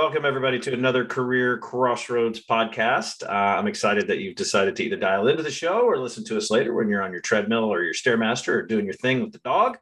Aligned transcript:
Welcome, 0.00 0.24
everybody, 0.24 0.60
to 0.60 0.72
another 0.72 1.04
Career 1.04 1.58
Crossroads 1.58 2.40
podcast. 2.46 3.24
Uh, 3.24 3.58
I'm 3.58 3.66
excited 3.66 4.06
that 4.06 4.20
you've 4.20 4.36
decided 4.36 4.76
to 4.76 4.84
either 4.84 4.96
dial 4.96 5.26
into 5.26 5.42
the 5.42 5.50
show 5.50 5.80
or 5.80 5.98
listen 5.98 6.22
to 6.26 6.36
us 6.36 6.52
later 6.52 6.72
when 6.72 6.88
you're 6.88 7.02
on 7.02 7.10
your 7.10 7.20
treadmill 7.20 7.64
or 7.64 7.82
your 7.82 7.92
Stairmaster 7.92 8.48
or 8.54 8.62
doing 8.62 8.84
your 8.84 8.94
thing 8.94 9.20
with 9.20 9.32
the 9.32 9.40
dog. 9.40 9.76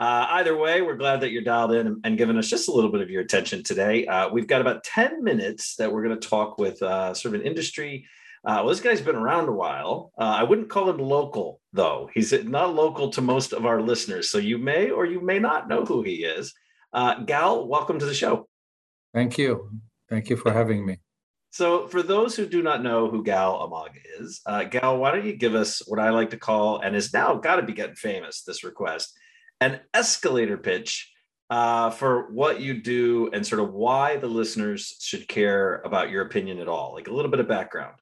Uh, 0.00 0.26
either 0.30 0.56
way, 0.56 0.82
we're 0.82 0.96
glad 0.96 1.20
that 1.20 1.30
you're 1.30 1.44
dialed 1.44 1.74
in 1.74 2.00
and, 2.02 2.18
giving 2.18 2.36
us 2.36 2.48
just 2.48 2.68
a 2.68 2.72
little 2.72 2.90
bit 2.90 3.02
of 3.02 3.08
your 3.08 3.22
attention 3.22 3.62
today. 3.62 4.04
Uh, 4.04 4.28
we've 4.30 4.48
got 4.48 4.60
about 4.60 4.82
10 4.82 5.22
minutes 5.22 5.76
that 5.76 5.92
we're 5.92 6.02
going 6.02 6.18
to 6.18 6.28
talk 6.28 6.58
with 6.58 6.82
uh, 6.82 7.14
sort 7.14 7.32
of 7.32 7.40
an 7.40 7.46
industry. 7.46 8.04
Uh, 8.44 8.58
well, 8.58 8.68
this 8.68 8.80
guy's 8.80 9.00
been 9.00 9.14
around 9.14 9.48
a 9.48 9.52
while. 9.52 10.10
Uh, 10.18 10.38
I 10.38 10.42
wouldn't 10.42 10.70
call 10.70 10.90
him 10.90 10.98
local, 10.98 11.60
though. 11.72 12.10
He's 12.12 12.32
not 12.32 12.74
local 12.74 13.10
to 13.10 13.20
most 13.20 13.52
of 13.52 13.64
our 13.64 13.80
listeners. 13.80 14.28
So 14.28 14.38
you 14.38 14.58
may 14.58 14.90
or 14.90 15.06
you 15.06 15.20
may 15.20 15.38
not 15.38 15.68
know 15.68 15.84
who 15.84 16.02
he 16.02 16.24
is. 16.24 16.52
Gal, 17.26 17.68
welcome 17.68 18.00
to 18.00 18.06
the 18.06 18.12
show. 18.12 18.48
Thank 19.14 19.38
you. 19.38 19.70
Thank 20.08 20.30
you 20.30 20.36
for 20.36 20.52
having 20.52 20.84
me. 20.84 20.98
So, 21.50 21.86
for 21.86 22.02
those 22.02 22.34
who 22.34 22.46
do 22.46 22.62
not 22.62 22.82
know 22.82 23.10
who 23.10 23.22
Gal 23.22 23.52
Almog 23.54 23.90
is, 24.18 24.40
uh, 24.46 24.64
Gal, 24.64 24.96
why 24.96 25.10
don't 25.12 25.26
you 25.26 25.36
give 25.36 25.54
us 25.54 25.82
what 25.86 25.98
I 25.98 26.08
like 26.08 26.30
to 26.30 26.38
call, 26.38 26.80
and 26.80 26.96
is 26.96 27.12
now 27.12 27.34
got 27.34 27.56
to 27.56 27.62
be 27.62 27.74
getting 27.74 27.94
famous, 27.94 28.42
this 28.42 28.64
request, 28.64 29.12
an 29.60 29.80
escalator 29.92 30.56
pitch 30.56 31.12
uh, 31.50 31.90
for 31.90 32.32
what 32.32 32.62
you 32.62 32.80
do 32.80 33.28
and 33.34 33.46
sort 33.46 33.60
of 33.60 33.74
why 33.74 34.16
the 34.16 34.26
listeners 34.26 34.96
should 35.00 35.28
care 35.28 35.82
about 35.84 36.08
your 36.08 36.22
opinion 36.22 36.58
at 36.58 36.68
all? 36.68 36.94
Like 36.94 37.08
a 37.08 37.12
little 37.12 37.30
bit 37.30 37.40
of 37.40 37.48
background. 37.48 37.96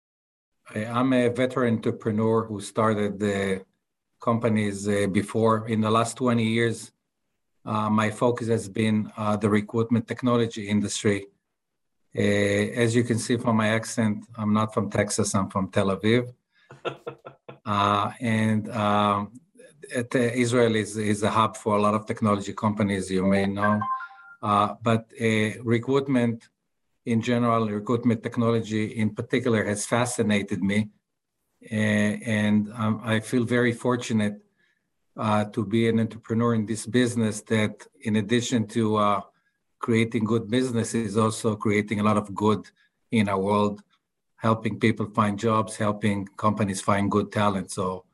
I'm 0.73 1.13
a 1.13 1.29
veteran 1.29 1.75
entrepreneur 1.75 2.45
who 2.45 2.61
started 2.61 3.19
the 3.19 3.65
companies 4.21 4.89
uh, 4.89 5.09
before. 5.09 5.67
In 5.67 5.81
the 5.81 5.91
last 5.91 6.17
20 6.17 6.45
years, 6.45 6.93
my 7.65 8.11
focus 8.11 8.49
has 8.49 8.69
been 8.69 9.13
uh, 9.17 9.37
the 9.37 9.49
recruitment 9.49 10.09
technology 10.09 10.69
industry. 10.69 11.27
Uh, 12.17 12.21
as 12.21 12.95
you 12.95 13.05
can 13.05 13.19
see 13.19 13.37
from 13.37 13.57
my 13.57 13.69
accent, 13.69 14.25
I'm 14.37 14.53
not 14.53 14.75
from 14.75 14.91
Texas, 14.91 15.35
I'm 15.35 15.49
from 15.49 15.71
Tel 15.71 15.89
Aviv. 15.97 16.33
Uh, 17.67 18.11
and 18.21 18.69
um, 18.71 19.31
Israel 20.15 20.75
is, 20.75 20.97
is 20.97 21.23
a 21.23 21.31
hub 21.31 21.57
for 21.57 21.77
a 21.77 21.81
lot 21.81 21.95
of 21.95 22.05
technology 22.07 22.53
companies, 22.53 23.11
you 23.11 23.25
may 23.25 23.47
know. 23.47 23.81
Uh, 24.43 24.75
but 24.83 25.13
recruitment 25.63 26.49
in 27.07 27.21
general, 27.21 27.69
recruitment 27.69 28.23
technology 28.23 28.85
in 28.97 29.15
particular 29.15 29.65
has 29.65 29.87
fascinated 29.87 30.63
me. 30.63 30.89
and 31.71 32.73
um, 32.73 33.01
I 33.05 33.21
feel 33.21 33.45
very 33.45 33.73
fortunate 33.73 34.41
uh, 35.17 35.45
to 35.47 35.65
be 35.65 35.89
an 35.89 36.01
entrepreneur 36.01 36.55
in 36.55 36.67
this 36.67 36.87
business 36.87 37.43
that 37.43 37.87
in 38.03 38.17
addition 38.17 38.67
to 38.69 38.97
uh, 38.97 39.21
creating 39.79 40.25
good 40.25 40.49
business 40.49 40.95
is 40.95 41.17
also 41.17 41.57
creating 41.57 42.01
a 42.01 42.03
lot 42.03 42.17
of 42.17 42.35
good 42.35 42.69
in 43.11 43.29
our 43.29 43.39
world 43.39 43.83
helping 44.37 44.79
people 44.79 45.07
find 45.07 45.39
jobs 45.39 45.77
helping 45.77 46.27
companies 46.37 46.81
find 46.81 47.11
good 47.11 47.31
talent. 47.33 47.71
So 47.71 48.05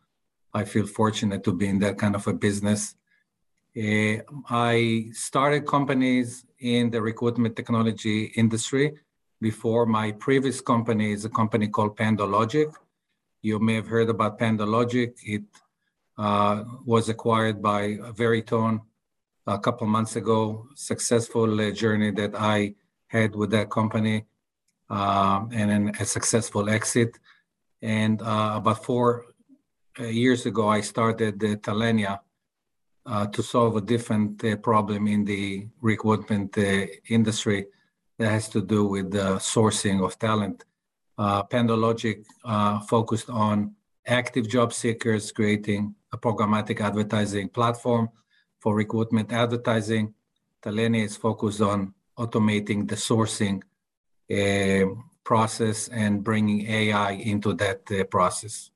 i 0.54 0.64
feel 0.64 0.86
fortunate 0.86 1.42
to 1.44 1.52
be 1.52 1.66
in 1.68 1.78
that 1.80 1.98
kind 1.98 2.14
of 2.14 2.26
a 2.26 2.32
business. 2.32 2.94
Uh, 3.76 4.16
i 4.48 5.06
started 5.12 5.66
companies 5.66 6.46
in 6.60 6.90
the 6.90 7.00
recruitment 7.10 7.54
technology 7.54 8.18
industry 8.42 8.86
before 9.40 9.84
my 9.84 10.12
previous 10.12 10.58
company 10.72 11.12
is 11.12 11.26
a 11.26 11.28
company 11.40 11.68
called 11.68 11.94
PandoLogic 11.96 12.72
you 13.42 13.58
may 13.58 13.74
have 13.74 13.86
heard 13.86 14.08
about 14.08 14.38
PandoLogic 14.38 15.12
it 15.22 15.44
was 16.16 17.08
acquired 17.08 17.62
by 17.62 17.96
Veritone 18.14 18.80
a 19.46 19.58
couple 19.58 19.86
months 19.86 20.16
ago. 20.16 20.66
Successful 20.74 21.60
uh, 21.60 21.70
journey 21.70 22.10
that 22.12 22.34
I 22.34 22.74
had 23.08 23.34
with 23.36 23.50
that 23.50 23.70
company, 23.70 24.24
um, 24.90 25.50
and 25.52 25.70
then 25.70 25.92
a 26.00 26.04
successful 26.04 26.68
exit. 26.68 27.18
And 27.82 28.20
uh, 28.22 28.54
about 28.56 28.84
four 28.84 29.26
years 29.98 30.46
ago, 30.46 30.68
I 30.68 30.80
started 30.80 31.38
Talenya 31.38 32.20
uh, 33.06 33.26
to 33.28 33.40
solve 33.40 33.76
a 33.76 33.80
different 33.80 34.42
uh, 34.44 34.56
problem 34.56 35.06
in 35.06 35.24
the 35.24 35.68
recruitment 35.80 36.58
uh, 36.58 36.86
industry 37.08 37.66
that 38.18 38.30
has 38.30 38.48
to 38.48 38.60
do 38.60 38.84
with 38.86 39.12
the 39.12 39.36
sourcing 39.36 40.04
of 40.04 40.18
talent. 40.18 40.64
PandoLogic 41.18 42.24
focused 42.88 43.30
on 43.30 43.75
active 44.06 44.48
job 44.48 44.72
seekers, 44.72 45.32
creating 45.32 45.94
a 46.12 46.18
programmatic 46.18 46.80
advertising 46.80 47.48
platform 47.48 48.08
for 48.60 48.74
recruitment 48.74 49.32
advertising. 49.32 50.14
Talenya 50.62 51.04
is 51.04 51.16
focused 51.16 51.60
on 51.60 51.94
automating 52.18 52.88
the 52.88 52.96
sourcing 52.96 53.62
uh, 54.30 54.94
process 55.24 55.88
and 55.88 56.24
bringing 56.24 56.66
AI 56.66 57.12
into 57.12 57.52
that 57.54 57.82
uh, 57.90 58.04
process. 58.04 58.70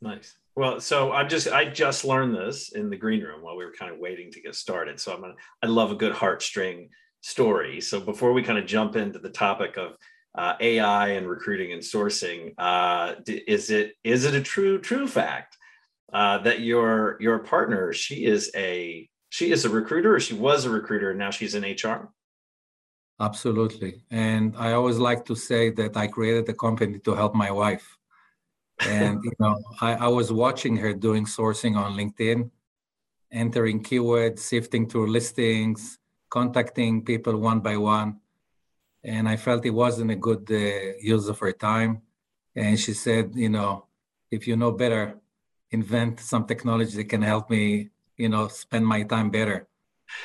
Nice. 0.00 0.36
Well, 0.56 0.80
so 0.80 1.10
I'm 1.10 1.28
just 1.28 1.48
I 1.48 1.64
just 1.64 2.04
learned 2.04 2.36
this 2.36 2.72
in 2.72 2.88
the 2.88 2.96
green 2.96 3.22
room 3.22 3.42
while 3.42 3.56
we 3.56 3.64
were 3.64 3.72
kind 3.72 3.92
of 3.92 3.98
waiting 3.98 4.30
to 4.32 4.40
get 4.40 4.54
started. 4.54 5.00
So 5.00 5.12
I'm 5.12 5.20
gonna 5.20 5.34
I 5.62 5.66
love 5.66 5.90
a 5.90 5.96
good 5.96 6.12
heartstring 6.12 6.90
story. 7.22 7.80
So 7.80 8.00
before 8.00 8.32
we 8.32 8.42
kind 8.42 8.58
of 8.58 8.66
jump 8.66 8.94
into 8.94 9.18
the 9.18 9.30
topic 9.30 9.76
of 9.76 9.96
uh, 10.34 10.54
AI 10.60 11.08
and 11.08 11.28
recruiting 11.28 11.72
and 11.72 11.82
sourcing. 11.82 12.54
Uh, 12.58 13.14
is 13.26 13.70
it 13.70 13.94
is 14.02 14.24
it 14.24 14.34
a 14.34 14.40
true 14.40 14.80
true 14.80 15.06
fact 15.06 15.56
uh, 16.12 16.38
that 16.38 16.60
your 16.60 17.16
your 17.20 17.38
partner 17.38 17.92
she 17.92 18.24
is 18.24 18.50
a 18.56 19.08
she 19.30 19.50
is 19.50 19.64
a 19.64 19.68
recruiter 19.68 20.14
or 20.14 20.20
she 20.20 20.34
was 20.34 20.64
a 20.64 20.70
recruiter 20.70 21.10
and 21.10 21.18
now 21.18 21.30
she's 21.30 21.54
in 21.54 21.62
HR? 21.62 22.12
Absolutely, 23.20 24.02
and 24.10 24.56
I 24.56 24.72
always 24.72 24.98
like 24.98 25.24
to 25.26 25.36
say 25.36 25.70
that 25.70 25.96
I 25.96 26.08
created 26.08 26.46
the 26.46 26.54
company 26.54 26.98
to 27.00 27.14
help 27.14 27.34
my 27.34 27.50
wife. 27.50 27.96
And 28.80 29.22
you 29.22 29.30
know, 29.38 29.56
I, 29.80 29.94
I 29.94 30.08
was 30.08 30.32
watching 30.32 30.76
her 30.78 30.92
doing 30.92 31.26
sourcing 31.26 31.76
on 31.76 31.96
LinkedIn, 31.96 32.50
entering 33.30 33.84
keywords, 33.84 34.40
sifting 34.40 34.88
through 34.88 35.12
listings, 35.12 36.00
contacting 36.28 37.04
people 37.04 37.38
one 37.38 37.60
by 37.60 37.76
one 37.76 38.18
and 39.04 39.28
I 39.28 39.36
felt 39.36 39.66
it 39.66 39.70
wasn't 39.70 40.10
a 40.10 40.16
good 40.16 40.50
uh, 40.50 40.96
use 41.00 41.28
of 41.28 41.38
her 41.40 41.52
time. 41.52 42.02
And 42.56 42.80
she 42.80 42.94
said, 42.94 43.32
you 43.34 43.50
know, 43.50 43.86
if 44.30 44.48
you 44.48 44.56
know 44.56 44.72
better, 44.72 45.18
invent 45.70 46.20
some 46.20 46.46
technology 46.46 46.96
that 46.96 47.08
can 47.08 47.22
help 47.22 47.50
me, 47.50 47.90
you 48.16 48.28
know, 48.28 48.48
spend 48.48 48.86
my 48.86 49.02
time 49.02 49.30
better. 49.30 49.68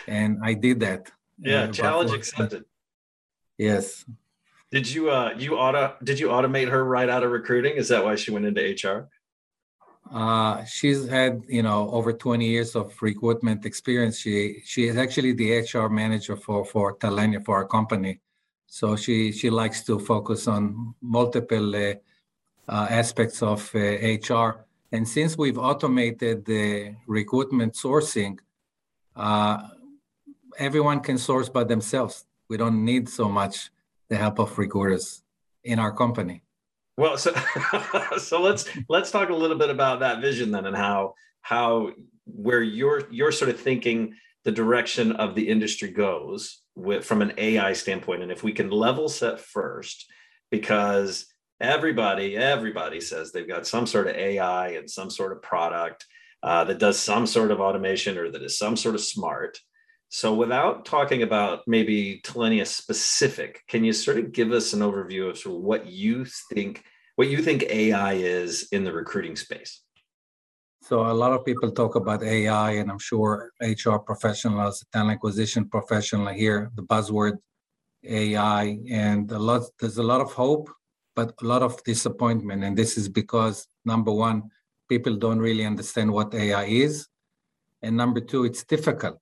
And 0.07 0.39
I 0.43 0.53
did 0.53 0.79
that. 0.79 1.11
Yeah, 1.39 1.63
uh, 1.63 1.67
challenge 1.71 2.13
accepted. 2.13 2.63
Yes. 3.57 4.05
Did 4.71 4.89
you 4.89 5.09
uh 5.09 5.33
you 5.37 5.57
auto 5.57 5.95
did 6.03 6.19
you 6.19 6.27
automate 6.27 6.69
her 6.69 6.85
right 6.85 7.09
out 7.09 7.23
of 7.23 7.31
recruiting? 7.31 7.73
Is 7.75 7.87
that 7.89 8.03
why 8.03 8.15
she 8.15 8.31
went 8.31 8.45
into 8.45 8.61
HR? 8.61 9.09
Uh, 10.11 10.63
she's 10.65 11.07
had 11.07 11.43
you 11.47 11.63
know 11.63 11.89
over 11.91 12.13
20 12.13 12.45
years 12.45 12.75
of 12.75 12.95
recruitment 13.01 13.65
experience. 13.65 14.19
She 14.19 14.61
she 14.63 14.87
is 14.87 14.95
actually 14.95 15.33
the 15.33 15.59
HR 15.59 15.87
manager 15.89 16.35
for 16.35 16.63
for 16.63 16.95
Talenya 16.97 17.43
for 17.43 17.55
our 17.55 17.65
company. 17.65 18.21
So 18.69 18.95
she 18.95 19.31
she 19.31 19.49
likes 19.49 19.83
to 19.85 19.97
focus 19.99 20.47
on 20.47 20.93
multiple 21.01 21.75
uh, 21.75 21.95
uh, 22.67 22.87
aspects 22.89 23.41
of 23.41 23.73
HR. 23.73 24.33
Uh, 24.33 24.53
and 24.91 25.07
since 25.07 25.37
we've 25.37 25.57
automated 25.57 26.45
the 26.45 26.95
recruitment 27.07 27.73
sourcing, 27.73 28.37
uh, 29.15 29.57
everyone 30.57 30.99
can 30.99 31.17
source 31.17 31.49
by 31.49 31.63
themselves. 31.63 32.25
We 32.47 32.57
don't 32.57 32.85
need 32.85 33.09
so 33.09 33.27
much 33.27 33.71
the 34.07 34.17
help 34.17 34.39
of 34.39 34.57
recruiters 34.57 35.23
in 35.63 35.79
our 35.79 35.91
company. 35.91 36.43
Well, 36.95 37.17
so 37.17 37.33
so 38.17 38.39
let's 38.41 38.69
let's 38.87 39.09
talk 39.09 39.29
a 39.29 39.35
little 39.35 39.57
bit 39.57 39.71
about 39.71 39.99
that 40.01 40.21
vision 40.21 40.51
then, 40.51 40.67
and 40.67 40.75
how 40.75 41.15
how 41.41 41.93
where 42.25 42.61
you're 42.61 43.03
you're 43.09 43.31
sort 43.31 43.49
of 43.49 43.59
thinking 43.59 44.13
the 44.43 44.51
direction 44.51 45.13
of 45.13 45.33
the 45.33 45.49
industry 45.49 45.89
goes 45.89 46.61
with 46.79 47.05
from 47.05 47.21
an 47.21 47.33
AI 47.37 47.73
standpoint, 47.73 48.23
and 48.23 48.31
if 48.31 48.43
we 48.43 48.53
can 48.53 48.69
level 48.69 49.09
set 49.09 49.39
first, 49.39 50.11
because 50.49 51.25
everybody 51.61 52.37
everybody 52.37 53.01
says 53.01 53.31
they've 53.31 53.47
got 53.47 53.67
some 53.67 53.85
sort 53.85 54.07
of 54.07 54.15
AI 54.15 54.69
and 54.69 54.89
some 54.89 55.09
sort 55.09 55.31
of 55.31 55.41
product 55.41 56.05
uh, 56.41 56.63
that 56.63 56.79
does 56.79 56.97
some 56.97 57.27
sort 57.27 57.51
of 57.51 57.59
automation 57.59 58.17
or 58.17 58.31
that 58.31 58.43
is 58.43 58.57
some 58.57 58.77
sort 58.77 58.95
of 58.95 59.01
smart. 59.01 59.59
So, 60.11 60.33
without 60.33 60.85
talking 60.85 61.21
about 61.21 61.61
maybe 61.67 62.21
Talenya 62.23 62.65
specific, 62.65 63.61
can 63.67 63.83
you 63.83 63.93
sort 63.93 64.17
of 64.17 64.31
give 64.31 64.51
us 64.51 64.73
an 64.73 64.79
overview 64.79 65.29
of 65.29 65.37
sort 65.37 65.55
of 65.55 65.61
what 65.61 65.87
you 65.87 66.25
think 66.25 66.83
what 67.15 67.27
you 67.27 67.43
think 67.43 67.63
AI 67.63 68.13
is 68.13 68.69
in 68.71 68.85
the 68.85 68.93
recruiting 68.93 69.35
space? 69.35 69.81
So 70.89 71.01
a 71.01 71.13
lot 71.13 71.33
of 71.33 71.45
people 71.45 71.69
talk 71.69 71.93
about 71.93 72.23
AI, 72.23 72.71
and 72.71 72.89
I'm 72.89 72.97
sure 72.97 73.51
HR 73.61 73.97
professionals, 73.97 74.83
talent 74.91 75.17
acquisition 75.17 75.69
professional 75.69 76.29
here, 76.29 76.71
the 76.75 76.81
buzzword 76.81 77.37
AI, 78.03 78.79
and 78.89 79.31
a 79.31 79.37
lot. 79.37 79.69
There's 79.79 79.99
a 79.99 80.03
lot 80.11 80.19
of 80.19 80.31
hope, 80.31 80.67
but 81.15 81.35
a 81.43 81.45
lot 81.45 81.61
of 81.61 81.83
disappointment, 81.83 82.63
and 82.63 82.75
this 82.75 82.97
is 82.97 83.07
because 83.07 83.67
number 83.85 84.11
one, 84.11 84.49
people 84.89 85.15
don't 85.15 85.37
really 85.37 85.63
understand 85.63 86.11
what 86.11 86.33
AI 86.33 86.63
is, 86.63 87.07
and 87.83 87.95
number 87.95 88.19
two, 88.19 88.45
it's 88.45 88.63
difficult. 88.63 89.19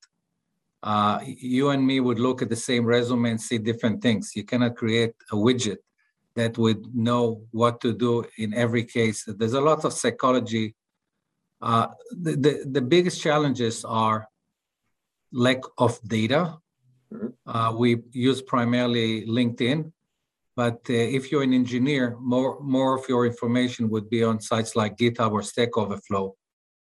Uh, 0.81 1.19
you 1.25 1.71
and 1.71 1.85
me 1.85 1.99
would 1.99 2.19
look 2.19 2.41
at 2.41 2.47
the 2.47 2.61
same 2.69 2.85
resume 2.85 3.31
and 3.31 3.41
see 3.41 3.57
different 3.57 4.01
things. 4.01 4.37
You 4.37 4.45
cannot 4.45 4.77
create 4.77 5.15
a 5.33 5.35
widget 5.35 5.79
that 6.35 6.57
would 6.57 6.95
know 6.95 7.41
what 7.51 7.81
to 7.81 7.91
do 7.91 8.23
in 8.37 8.53
every 8.53 8.85
case. 8.85 9.25
There's 9.27 9.59
a 9.61 9.67
lot 9.69 9.83
of 9.83 9.91
psychology 9.91 10.73
uh, 11.61 11.87
the, 12.11 12.35
the, 12.35 12.63
the 12.65 12.81
biggest 12.81 13.21
challenges 13.21 13.83
are 13.83 14.27
lack 15.31 15.61
of 15.77 15.99
data. 16.07 16.57
Mm-hmm. 17.13 17.27
Uh, 17.45 17.73
we 17.73 18.03
use 18.11 18.41
primarily 18.41 19.25
LinkedIn, 19.25 19.91
but 20.55 20.79
uh, 20.89 20.93
if 20.93 21.31
you're 21.31 21.43
an 21.43 21.53
engineer, 21.53 22.17
more 22.19 22.59
more 22.61 22.97
of 22.97 23.07
your 23.07 23.25
information 23.25 23.89
would 23.89 24.09
be 24.09 24.23
on 24.23 24.41
sites 24.41 24.75
like 24.75 24.97
GitHub 24.97 25.31
or 25.31 25.41
Stack 25.41 25.77
Overflow, 25.77 26.35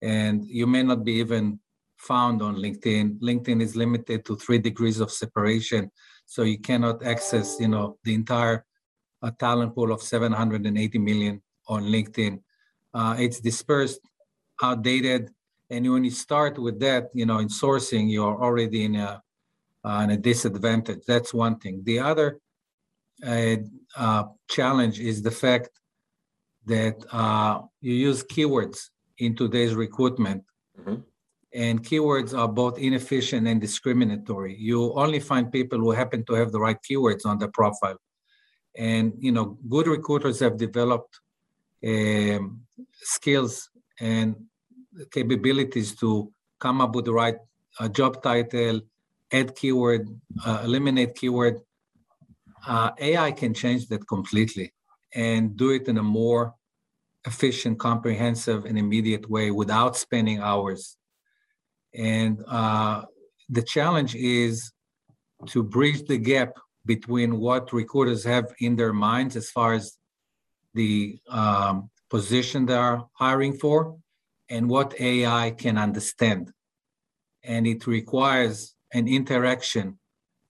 and 0.02 0.46
you 0.46 0.66
may 0.66 0.84
not 0.84 1.04
be 1.04 1.13
even 1.13 1.60
found 1.98 2.42
on 2.42 2.56
LinkedIn. 2.56 3.20
LinkedIn 3.20 3.62
is 3.62 3.75
limited 3.75 4.25
to 4.25 4.36
three 4.36 4.58
degrees 4.58 5.00
of 5.00 5.12
separation, 5.12 5.92
so 6.25 6.42
you 6.42 6.60
cannot 6.60 7.06
access, 7.06 7.58
you 7.60 7.68
know, 7.68 7.98
the 8.04 8.16
entire 8.16 8.66
uh, 9.22 9.31
talent 9.40 9.75
pool 9.75 9.92
of 9.92 10.02
780 10.02 10.98
million 10.98 11.42
on 11.68 11.84
LinkedIn. 11.84 12.40
Uh, 12.94 13.16
it's 13.20 13.40
dispersed 13.40 14.00
outdated. 14.62 15.30
And 15.69 15.92
when 15.92 16.04
you 16.04 16.12
start 16.12 16.57
with 16.57 16.80
that, 16.80 17.09
you 17.13 17.25
know, 17.25 17.39
in 17.39 17.50
sourcing, 17.50 18.09
you're 18.09 18.42
already 18.42 18.86
in 18.86 18.95
a, 18.95 19.21
uh, 19.83 20.01
in 20.04 20.12
a 20.12 20.18
disadvantage. 20.18 21.01
That's 21.07 21.33
one 21.33 21.59
thing. 21.59 21.81
The 21.83 22.00
other 22.00 22.39
uh, 23.25 23.57
uh, 23.95 24.24
challenge 24.50 25.00
is 25.00 25.21
the 25.21 25.31
fact 25.31 25.69
that 26.65 26.95
uh, 27.12 27.62
you 27.81 27.94
use 27.94 28.24
keywords 28.24 28.89
in 29.18 29.36
today's 29.36 29.74
recruitment. 29.74 30.44
Mm-hmm. 30.80 31.01
And 31.53 31.83
keywords 31.83 32.38
are 32.38 32.48
both 32.48 32.77
inefficient 32.77 33.48
and 33.48 33.60
discriminatory. 33.60 34.56
You 34.60 34.94
only 34.94 35.19
find 35.19 35.51
people 35.51 35.80
who 35.80 35.92
happen 35.92 36.24
to 36.25 36.33
have 36.33 36.51
the 36.51 36.60
right 36.60 36.77
keywords 36.88 37.25
on 37.25 37.39
their 37.39 37.48
profile. 37.48 37.98
And 38.77 39.13
you 39.19 39.31
know, 39.31 39.57
good 39.68 39.88
recruiters 39.88 40.39
have 40.42 40.57
developed 40.57 41.19
um, 41.86 42.62
skills 42.94 43.69
and 44.00 44.36
capabilities 45.12 45.96
to 45.96 46.32
come 46.60 46.82
up 46.82 46.96
with 46.96 47.06
the 47.06 47.14
right 47.14 47.38
uh, 47.80 47.88
job 47.88 48.22
title, 48.22 48.82
add 49.32 49.56
keyword, 49.56 50.08
uh, 50.46 50.62
eliminate 50.64 51.16
keyword. 51.16 51.62
Uh, 52.66 52.92
AI 53.00 53.32
can 53.32 53.54
change 53.54 53.88
that 53.88 54.08
completely 54.08 54.74
and 55.14 55.56
do 55.56 55.72
it 55.72 55.88
in 55.88 55.98
a 55.98 56.04
more 56.04 56.54
efficient, 57.26 57.80
comprehensive, 57.80 58.66
and 58.66 58.78
immediate 58.78 59.30
way 59.30 59.52
without 59.52 59.96
spending 59.96 60.40
hours. 60.40 60.98
And 61.94 62.44
uh, 62.48 63.04
the 63.50 63.62
challenge 63.62 64.16
is 64.16 64.72
to 65.48 65.64
bridge 65.64 66.08
the 66.08 66.18
gap 66.18 66.54
between 66.86 67.40
what 67.40 67.74
recruiters 67.74 68.24
have 68.24 68.54
in 68.60 68.76
their 68.76 68.94
minds 68.94 69.36
as 69.36 69.50
far 69.52 69.74
as 69.74 69.98
the 70.74 71.20
um, 71.30 71.90
position 72.09 72.65
they 72.65 72.75
are 72.75 73.07
hiring 73.13 73.54
for 73.54 73.98
and 74.50 74.69
what 74.69 75.00
AI 75.00 75.51
can 75.51 75.77
understand. 75.77 76.51
And 77.44 77.68
it 77.68 77.88
requires 77.88 78.75
an 78.94 79.07
interaction 79.07 80.00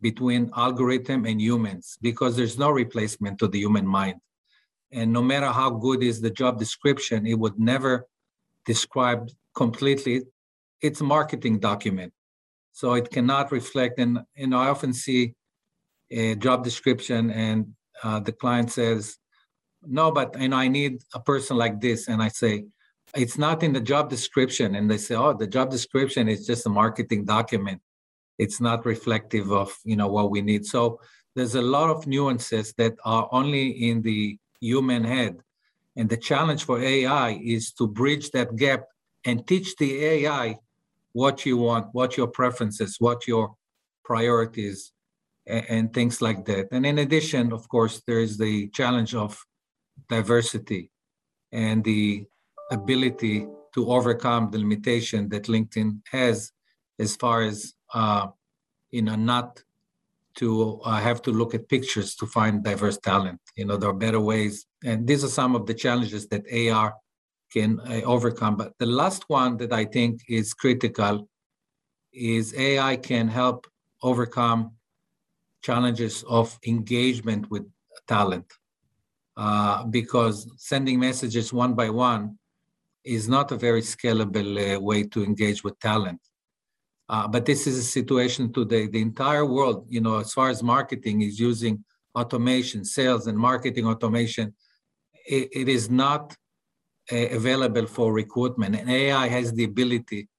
between 0.01 0.51
algorithm 0.55 1.25
and 1.25 1.41
humans 1.41 1.97
because 2.01 2.35
there's 2.35 2.57
no 2.57 2.69
replacement 2.69 3.39
to 3.39 3.47
the 3.47 3.59
human 3.59 3.87
mind. 3.87 4.19
And 4.91 5.11
no 5.11 5.21
matter 5.21 5.47
how 5.47 5.71
good 5.71 6.03
is 6.03 6.21
the 6.21 6.29
job 6.29 6.59
description, 6.59 7.25
it 7.25 7.37
would 7.37 7.59
never 7.59 8.05
describe 8.65 9.29
completely 9.55 10.23
its 10.81 11.01
marketing 11.01 11.59
document. 11.59 12.13
So 12.71 12.93
it 12.93 13.09
cannot 13.09 13.51
reflect. 13.51 13.99
And, 13.99 14.19
and 14.35 14.53
I 14.53 14.67
often 14.67 14.93
see 14.93 15.33
a 16.11 16.35
job 16.35 16.63
description 16.63 17.31
and 17.31 17.73
uh, 18.03 18.19
the 18.19 18.31
client 18.31 18.71
says, 18.71 19.17
no, 19.85 20.11
but 20.11 20.39
you 20.39 20.49
know, 20.49 20.57
I 20.57 20.67
need 20.67 21.01
a 21.13 21.19
person 21.19 21.57
like 21.57 21.79
this. 21.79 22.07
And 22.07 22.21
I 22.21 22.29
say, 22.29 22.65
it's 23.15 23.37
not 23.37 23.63
in 23.63 23.73
the 23.73 23.81
job 23.81 24.09
description. 24.09 24.75
And 24.75 24.89
they 24.89 24.97
say 24.97 25.15
oh 25.15 25.33
the 25.33 25.47
job 25.47 25.69
description 25.69 26.27
is 26.27 26.45
just 26.45 26.65
a 26.65 26.69
marketing 26.69 27.25
document. 27.25 27.81
It's 28.37 28.61
not 28.61 28.85
reflective 28.85 29.51
of 29.51 29.75
you 29.83 29.95
know 29.95 30.07
what 30.07 30.31
we 30.31 30.41
need. 30.41 30.65
So 30.65 30.99
there's 31.35 31.55
a 31.55 31.61
lot 31.61 31.89
of 31.89 32.07
nuances 32.07 32.73
that 32.77 32.93
are 33.05 33.29
only 33.31 33.89
in 33.89 34.01
the 34.01 34.37
human 34.59 35.03
head. 35.03 35.37
And 35.95 36.09
the 36.09 36.17
challenge 36.17 36.63
for 36.63 36.79
ai 36.79 37.39
is 37.43 37.71
to 37.73 37.87
bridge 37.87 38.31
that 38.31 38.55
gap 38.55 38.85
and 39.25 39.45
teach 39.47 39.75
the 39.77 40.03
ai 40.03 40.57
what 41.13 41.45
you 41.45 41.57
want 41.57 41.87
what 41.93 42.17
your 42.17 42.27
preferences 42.27 42.97
what 42.99 43.27
your 43.27 43.55
priorities 44.03 44.91
and, 45.47 45.65
and 45.69 45.93
things 45.93 46.21
like 46.21 46.45
that. 46.45 46.67
And 46.71 46.85
in 46.85 46.99
addition 46.99 47.51
of 47.51 47.67
course 47.69 48.01
there 48.05 48.19
is 48.19 48.37
the 48.37 48.67
challenge 48.69 49.15
of 49.15 49.43
diversity 50.09 50.91
and 51.51 51.83
the 51.83 52.25
ability 52.71 53.47
to 53.73 53.91
overcome 53.91 54.49
the 54.51 54.57
limitation 54.57 55.29
that 55.29 55.43
LinkedIn 55.43 56.01
has 56.11 56.51
as 56.99 57.15
far 57.15 57.41
as 57.41 57.73
uh, 57.93 58.27
you 58.91 59.01
know 59.01 59.15
not 59.15 59.63
to 60.35 60.79
uh, 60.83 60.99
have 60.99 61.21
to 61.23 61.31
look 61.31 61.55
at 61.55 61.67
pictures 61.67 62.15
to 62.15 62.25
find 62.27 62.63
diverse 62.63 62.97
talent. 62.97 63.39
You 63.55 63.65
know 63.65 63.77
there 63.77 63.89
are 63.89 63.93
better 63.93 64.19
ways, 64.19 64.65
and 64.83 65.07
these 65.07 65.23
are 65.23 65.29
some 65.29 65.55
of 65.55 65.65
the 65.65 65.73
challenges 65.73 66.27
that 66.27 66.43
AI 66.51 66.91
can 67.51 67.79
uh, 67.81 68.01
overcome. 68.05 68.57
But 68.57 68.73
the 68.77 68.85
last 68.85 69.23
one 69.27 69.57
that 69.57 69.73
I 69.73 69.85
think 69.85 70.21
is 70.27 70.53
critical 70.53 71.29
is 72.13 72.53
AI 72.55 72.97
can 72.97 73.27
help 73.27 73.67
overcome 74.01 74.71
challenges 75.61 76.23
of 76.27 76.57
engagement 76.65 77.49
with 77.49 77.65
talent. 78.07 78.45
Uh, 79.37 79.83
because 79.83 80.51
sending 80.57 80.99
messages 80.99 81.53
one 81.53 81.75
by 81.75 81.91
one 81.91 82.35
is 83.05 83.29
not 83.29 83.51
a 83.51 83.55
very 83.55 83.81
scalable 83.81 84.51
uh, 84.57 84.79
way 84.79 85.03
to 85.03 85.23
engage 85.23 85.63
with 85.63 85.79
talent. 85.79 86.19
Uh, 87.07 87.27
but 87.27 87.45
this 87.45 87.67
is 87.67 87.77
a 87.77 87.83
situation 87.83 88.51
today. 88.51 88.87
The 88.87 88.99
entire 88.99 89.45
world, 89.45 89.85
you 89.89 90.01
know, 90.01 90.17
as 90.17 90.33
far 90.33 90.49
as 90.49 90.63
marketing 90.63 91.21
is 91.21 91.39
using 91.39 91.85
automation, 92.15 92.83
sales 92.83 93.27
and 93.27 93.37
marketing 93.37 93.85
automation, 93.85 94.55
it, 95.27 95.49
it 95.53 95.69
is 95.69 95.87
not 95.87 96.35
uh, 97.11 97.27
available 97.29 97.85
for 97.85 98.11
recruitment. 98.11 98.75
And 98.75 98.89
AI 98.89 99.27
has 99.27 99.53
the 99.53 99.65
ability 99.65 100.29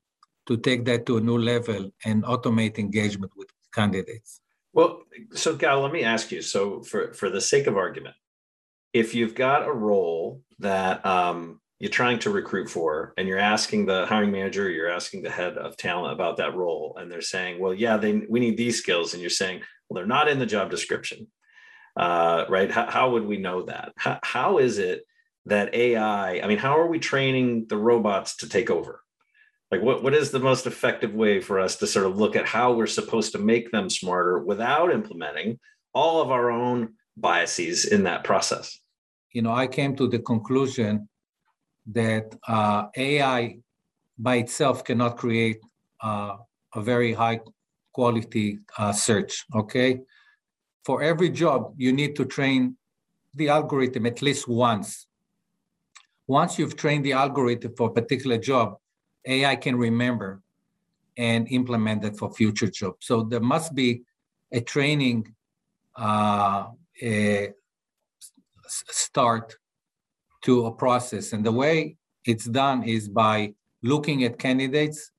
to 0.47 0.57
take 0.57 0.85
that 0.87 1.07
to 1.07 1.19
a 1.19 1.21
new 1.21 1.39
level 1.39 1.93
and 2.05 2.25
automate 2.25 2.79
engagement 2.79 3.31
with 3.37 3.49
candidates. 3.73 4.41
Well, 4.73 5.03
so 5.35 5.55
Gal, 5.55 5.83
let 5.83 5.93
me 5.93 6.03
ask 6.03 6.33
you. 6.33 6.43
So, 6.43 6.83
for 6.83 7.13
for 7.13 7.31
the 7.31 7.41
sake 7.41 7.67
of 7.67 7.77
argument, 7.77 8.17
if 8.99 9.15
you've 9.15 9.35
got 9.35 9.69
a 9.69 9.73
role 9.73 10.43
that 10.59 11.07
um, 11.07 11.61
you're 11.79 11.91
trying 11.91 12.19
to 12.19 12.31
recruit 12.31 12.69
for 12.69 13.15
and 13.17 13.29
you're 13.29 13.39
asking 13.39 13.87
the 13.87 14.05
hiring 14.07 14.33
manager 14.33 14.69
you're 14.69 14.91
asking 14.91 15.23
the 15.23 15.31
head 15.31 15.57
of 15.57 15.77
talent 15.77 16.13
about 16.13 16.37
that 16.37 16.57
role 16.57 16.97
and 16.99 17.11
they're 17.11 17.21
saying 17.21 17.61
well 17.61 17.73
yeah 17.73 17.97
they 17.97 18.23
we 18.29 18.41
need 18.41 18.57
these 18.57 18.79
skills 18.79 19.13
and 19.13 19.21
you're 19.21 19.31
saying 19.31 19.61
well 19.89 19.95
they're 19.95 20.07
not 20.07 20.29
in 20.29 20.39
the 20.39 20.47
job 20.47 20.71
description. 20.71 21.29
Uh, 21.97 22.45
right? 22.49 22.71
How, 22.71 22.89
how, 22.89 23.11
would 23.11 23.27
we 23.27 23.39
know 23.39 23.63
that? 23.63 23.93
How, 23.97 24.21
how 24.23 24.59
is 24.59 24.79
it 24.79 25.05
that 25.47 25.75
ai 25.75 26.41
i 26.41 26.47
mean 26.47 26.59
how 26.59 26.79
are 26.79 26.87
we 26.87 26.99
training 26.99 27.67
the 27.69 27.77
robots 27.77 28.37
to 28.39 28.49
take 28.49 28.71
over? 28.71 29.03
Like 29.71 29.83
what, 29.83 30.03
what 30.03 30.15
is 30.15 30.31
the 30.31 30.41
most 30.41 30.67
effective 30.67 31.15
way 31.15 31.41
for 31.41 31.61
us 31.61 31.77
to 31.77 31.87
sort 31.87 32.07
of 32.07 32.17
look 32.17 32.37
at 32.37 32.47
how 32.47 32.73
we're 32.73 32.87
supposed 32.87 33.33
to 33.33 33.39
make 33.39 33.71
them 33.71 33.91
smarter 33.91 34.39
without 34.39 34.93
implementing 34.93 35.59
all 35.93 36.21
of 36.23 36.31
our 36.31 36.51
own 36.51 36.95
biases 37.17 37.85
in 37.85 38.05
that 38.05 38.25
process 38.25 38.81
you 39.39 39.43
know 39.45 39.55
i 39.65 39.67
came 39.79 39.93
to 40.01 40.09
the 40.09 40.19
conclusion 40.33 41.09
that 41.93 42.35
uh, 42.47 42.87
AI 42.97 43.59
by 44.19 44.37
itself 44.37 44.85
cannot 44.85 45.17
create 45.17 45.61
uh, 46.03 46.37
a 46.75 46.83
very 46.83 47.13
high 47.13 47.41
quality 47.93 48.59
uh, 48.77 48.93
search. 48.93 49.47
Okay. 49.55 50.01
For 50.85 51.03
every 51.03 51.31
job, 51.31 51.75
you 51.77 51.93
need 51.93 52.17
to 52.17 52.25
train 52.25 52.77
the 53.35 53.49
algorithm 53.49 54.07
at 54.07 54.23
least 54.23 54.49
once. 54.49 55.07
Once 56.27 56.59
you've 56.59 56.77
trained 56.77 57.05
the 57.05 57.13
algorithm 57.13 57.75
for 57.77 57.89
a 57.89 57.93
particular 57.93 58.39
job, 58.39 58.77
AI 59.27 59.57
can 59.57 59.77
remember 59.77 60.43
and 61.17 61.51
implement 61.51 62.05
it 62.05 62.17
for 62.17 62.33
future 62.33 62.71
jobs. 62.71 63.07
So 63.07 63.23
there 63.23 63.41
must 63.41 63.75
be 63.75 64.03
a 64.53 64.61
training 64.61 65.35
uh, 65.97 66.67
start 68.69 69.57
to 70.43 70.67
a 70.67 70.73
process. 70.73 71.33
And 71.33 71.45
the 71.45 71.53
way 71.53 71.97
it's 72.25 72.45
done 72.45 72.83
is 72.85 73.09
by 73.09 73.55
looking 73.83 74.25
at 74.25 74.39
candidates 74.39 75.11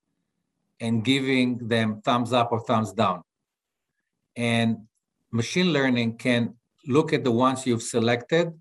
and 0.79 1.03
giving 1.03 1.67
them 1.67 2.01
thumbs 2.03 2.31
up 2.33 2.51
or 2.51 2.61
thumbs 2.61 2.93
down. 2.93 3.21
And 4.35 4.77
machine 5.31 5.73
learning 5.73 6.17
can 6.17 6.53
look 6.87 7.13
at 7.13 7.23
the 7.23 7.31
ones 7.31 7.65
you've 7.65 7.83
selected 7.83 8.53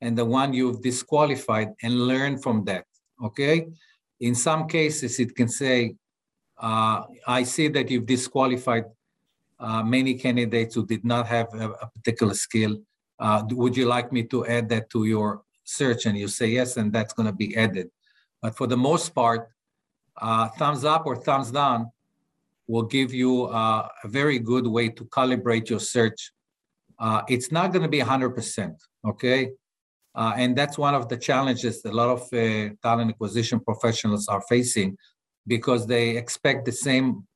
and 0.00 0.16
the 0.16 0.24
one 0.24 0.52
you've 0.54 0.82
disqualified 0.82 1.70
and 1.82 2.06
learn 2.06 2.38
from 2.38 2.64
that. 2.64 2.84
Okay. 3.24 3.66
In 4.20 4.34
some 4.34 4.68
cases, 4.68 5.18
it 5.18 5.34
can 5.34 5.48
say, 5.48 5.94
uh, 6.60 7.02
I 7.26 7.42
see 7.42 7.68
that 7.68 7.90
you've 7.90 8.06
disqualified 8.06 8.84
uh, 9.60 9.82
many 9.82 10.14
candidates 10.14 10.74
who 10.74 10.86
did 10.86 11.04
not 11.04 11.26
have 11.26 11.52
a, 11.54 11.70
a 11.70 11.90
particular 11.90 12.34
skill. 12.34 12.78
Uh, 13.18 13.42
would 13.50 13.76
you 13.76 13.86
like 13.86 14.12
me 14.12 14.22
to 14.24 14.46
add 14.46 14.68
that 14.68 14.90
to 14.90 15.04
your 15.04 15.42
search? 15.64 16.06
And 16.06 16.16
you 16.16 16.28
say 16.28 16.48
yes, 16.48 16.76
and 16.76 16.92
that's 16.92 17.12
going 17.12 17.26
to 17.26 17.32
be 17.32 17.56
added. 17.56 17.90
But 18.40 18.56
for 18.56 18.66
the 18.66 18.76
most 18.76 19.14
part, 19.14 19.50
uh, 20.20 20.48
thumbs 20.58 20.84
up 20.84 21.06
or 21.06 21.16
thumbs 21.16 21.50
down 21.50 21.90
will 22.66 22.82
give 22.82 23.14
you 23.14 23.44
uh, 23.44 23.88
a 24.04 24.08
very 24.08 24.38
good 24.38 24.66
way 24.66 24.88
to 24.90 25.04
calibrate 25.06 25.68
your 25.70 25.80
search. 25.80 26.32
Uh, 26.98 27.22
it's 27.28 27.50
not 27.50 27.72
going 27.72 27.82
to 27.82 27.88
be 27.88 28.00
100%, 28.00 28.74
okay? 29.06 29.50
Uh, 30.14 30.32
and 30.36 30.56
that's 30.56 30.76
one 30.76 30.94
of 30.94 31.08
the 31.08 31.16
challenges 31.16 31.84
a 31.84 31.92
lot 31.92 32.08
of 32.08 32.22
uh, 32.32 32.74
talent 32.82 33.10
acquisition 33.10 33.60
professionals 33.60 34.26
are 34.28 34.42
facing 34.48 34.96
because 35.46 35.86
they 35.86 36.16
expect 36.16 36.64
the 36.64 36.72
same 36.72 37.26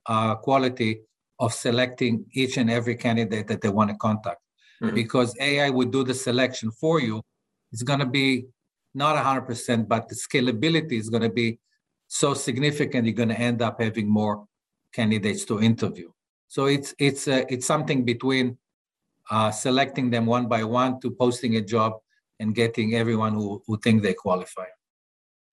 quality 0.42 1.00
of 1.38 1.54
selecting 1.54 2.26
each 2.32 2.56
and 2.58 2.70
every 2.70 2.94
candidate 2.94 3.46
that 3.46 3.60
they 3.62 3.68
want 3.68 3.88
to 3.88 3.96
contact. 3.96 4.41
Mm-hmm. 4.82 4.94
Because 4.94 5.34
AI 5.40 5.70
would 5.70 5.92
do 5.92 6.02
the 6.02 6.14
selection 6.14 6.70
for 6.72 7.00
you, 7.00 7.22
it's 7.70 7.82
going 7.82 8.00
to 8.00 8.06
be 8.06 8.46
not 8.94 9.16
100%, 9.16 9.88
but 9.88 10.08
the 10.08 10.14
scalability 10.14 10.98
is 10.98 11.08
going 11.08 11.22
to 11.22 11.30
be 11.30 11.58
so 12.08 12.34
significant, 12.34 13.06
you're 13.06 13.14
going 13.14 13.30
to 13.30 13.40
end 13.40 13.62
up 13.62 13.80
having 13.80 14.08
more 14.08 14.44
candidates 14.92 15.44
to 15.46 15.60
interview. 15.60 16.10
So 16.48 16.66
it's 16.66 16.94
it's 16.98 17.26
uh, 17.26 17.44
it's 17.48 17.66
something 17.66 18.04
between 18.04 18.58
uh, 19.30 19.50
selecting 19.50 20.10
them 20.10 20.26
one 20.26 20.46
by 20.48 20.64
one 20.64 21.00
to 21.00 21.10
posting 21.10 21.56
a 21.56 21.62
job 21.62 21.94
and 22.40 22.54
getting 22.54 22.94
everyone 22.94 23.32
who, 23.32 23.62
who 23.66 23.78
think 23.78 24.02
they 24.02 24.12
qualify. 24.12 24.66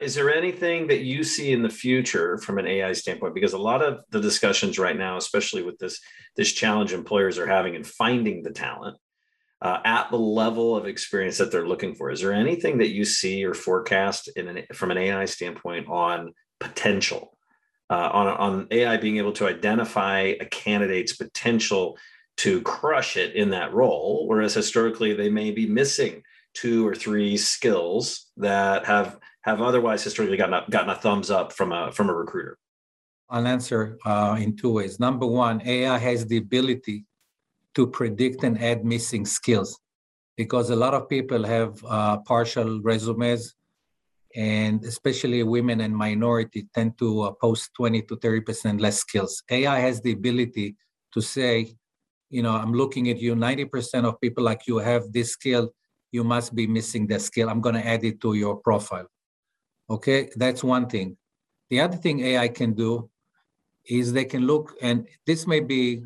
Is 0.01 0.15
there 0.15 0.33
anything 0.33 0.87
that 0.87 1.01
you 1.01 1.23
see 1.23 1.51
in 1.51 1.61
the 1.61 1.69
future 1.69 2.37
from 2.39 2.57
an 2.57 2.65
AI 2.67 2.93
standpoint? 2.93 3.35
Because 3.35 3.53
a 3.53 3.57
lot 3.57 3.81
of 3.81 4.03
the 4.09 4.19
discussions 4.19 4.79
right 4.79 4.97
now, 4.97 5.15
especially 5.15 5.63
with 5.63 5.77
this 5.77 5.99
this 6.35 6.51
challenge 6.51 6.91
employers 6.91 7.37
are 7.37 7.47
having 7.47 7.75
in 7.75 7.83
finding 7.83 8.43
the 8.43 8.51
talent, 8.51 8.97
uh, 9.61 9.79
at 9.83 10.09
the 10.09 10.17
level 10.17 10.75
of 10.75 10.87
experience 10.87 11.37
that 11.37 11.51
they're 11.51 11.67
looking 11.67 11.93
for. 11.93 12.09
Is 12.09 12.21
there 12.21 12.33
anything 12.33 12.77
that 12.77 12.89
you 12.89 13.03
see 13.03 13.43
or 13.43 13.53
forecast 13.53 14.29
an, 14.35 14.63
from 14.73 14.91
an 14.91 14.97
AI 14.97 15.25
standpoint 15.25 15.87
on 15.89 16.33
potential, 16.59 17.37
uh, 17.89 18.09
on, 18.11 18.27
on 18.27 18.67
AI 18.71 18.97
being 18.97 19.17
able 19.17 19.33
to 19.33 19.47
identify 19.47 20.33
a 20.39 20.45
candidate's 20.45 21.15
potential 21.15 21.97
to 22.37 22.61
crush 22.61 23.17
it 23.17 23.35
in 23.35 23.49
that 23.49 23.73
role, 23.73 24.25
whereas 24.27 24.53
historically 24.53 25.13
they 25.13 25.29
may 25.29 25.51
be 25.51 25.67
missing 25.67 26.23
two 26.53 26.87
or 26.87 26.95
three 26.95 27.35
skills 27.37 28.27
that 28.37 28.85
have 28.85 29.17
have 29.41 29.61
otherwise 29.61 30.03
historically 30.03 30.37
gotten 30.37 30.53
a, 30.53 30.65
gotten 30.69 30.89
a 30.89 30.95
thumbs 30.95 31.29
up 31.29 31.51
from 31.51 31.71
a 31.73 31.91
from 31.91 32.09
a 32.09 32.13
recruiter. 32.13 32.57
I'll 33.29 33.45
answer 33.45 33.97
uh, 34.05 34.37
in 34.39 34.55
two 34.55 34.71
ways. 34.71 34.99
Number 34.99 35.25
one, 35.25 35.61
AI 35.65 35.97
has 35.97 36.25
the 36.25 36.37
ability 36.37 37.05
to 37.75 37.87
predict 37.87 38.43
and 38.43 38.61
add 38.61 38.85
missing 38.85 39.25
skills 39.25 39.79
because 40.37 40.69
a 40.69 40.75
lot 40.75 40.93
of 40.93 41.09
people 41.09 41.43
have 41.43 41.83
uh, 41.85 42.17
partial 42.19 42.81
resumes 42.81 43.55
and 44.35 44.83
especially 44.85 45.43
women 45.43 45.81
and 45.81 45.95
minority 45.95 46.67
tend 46.73 46.97
to 46.99 47.23
uh, 47.23 47.31
post 47.31 47.71
20 47.75 48.03
to 48.03 48.15
30% 48.17 48.79
less 48.79 48.99
skills. 48.99 49.43
AI 49.49 49.79
has 49.79 50.01
the 50.01 50.11
ability 50.11 50.75
to 51.13 51.21
say, 51.21 51.75
you 52.29 52.43
know, 52.43 52.55
I'm 52.55 52.73
looking 52.73 53.09
at 53.09 53.19
you, 53.19 53.35
90% 53.35 54.05
of 54.05 54.21
people 54.21 54.43
like 54.43 54.67
you 54.67 54.77
have 54.77 55.11
this 55.11 55.31
skill, 55.31 55.73
you 56.11 56.23
must 56.23 56.53
be 56.53 56.67
missing 56.67 57.07
that 57.07 57.21
skill. 57.21 57.49
I'm 57.49 57.61
going 57.61 57.75
to 57.75 57.85
add 57.85 58.03
it 58.03 58.21
to 58.21 58.33
your 58.33 58.57
profile. 58.57 59.07
Okay, 59.89 60.29
that's 60.35 60.63
one 60.63 60.87
thing. 60.87 61.17
The 61.69 61.81
other 61.81 61.97
thing 61.97 62.19
AI 62.21 62.47
can 62.47 62.73
do 62.73 63.09
is 63.87 64.13
they 64.13 64.25
can 64.25 64.45
look, 64.45 64.75
and 64.81 65.07
this 65.25 65.47
may 65.47 65.59
be 65.59 66.03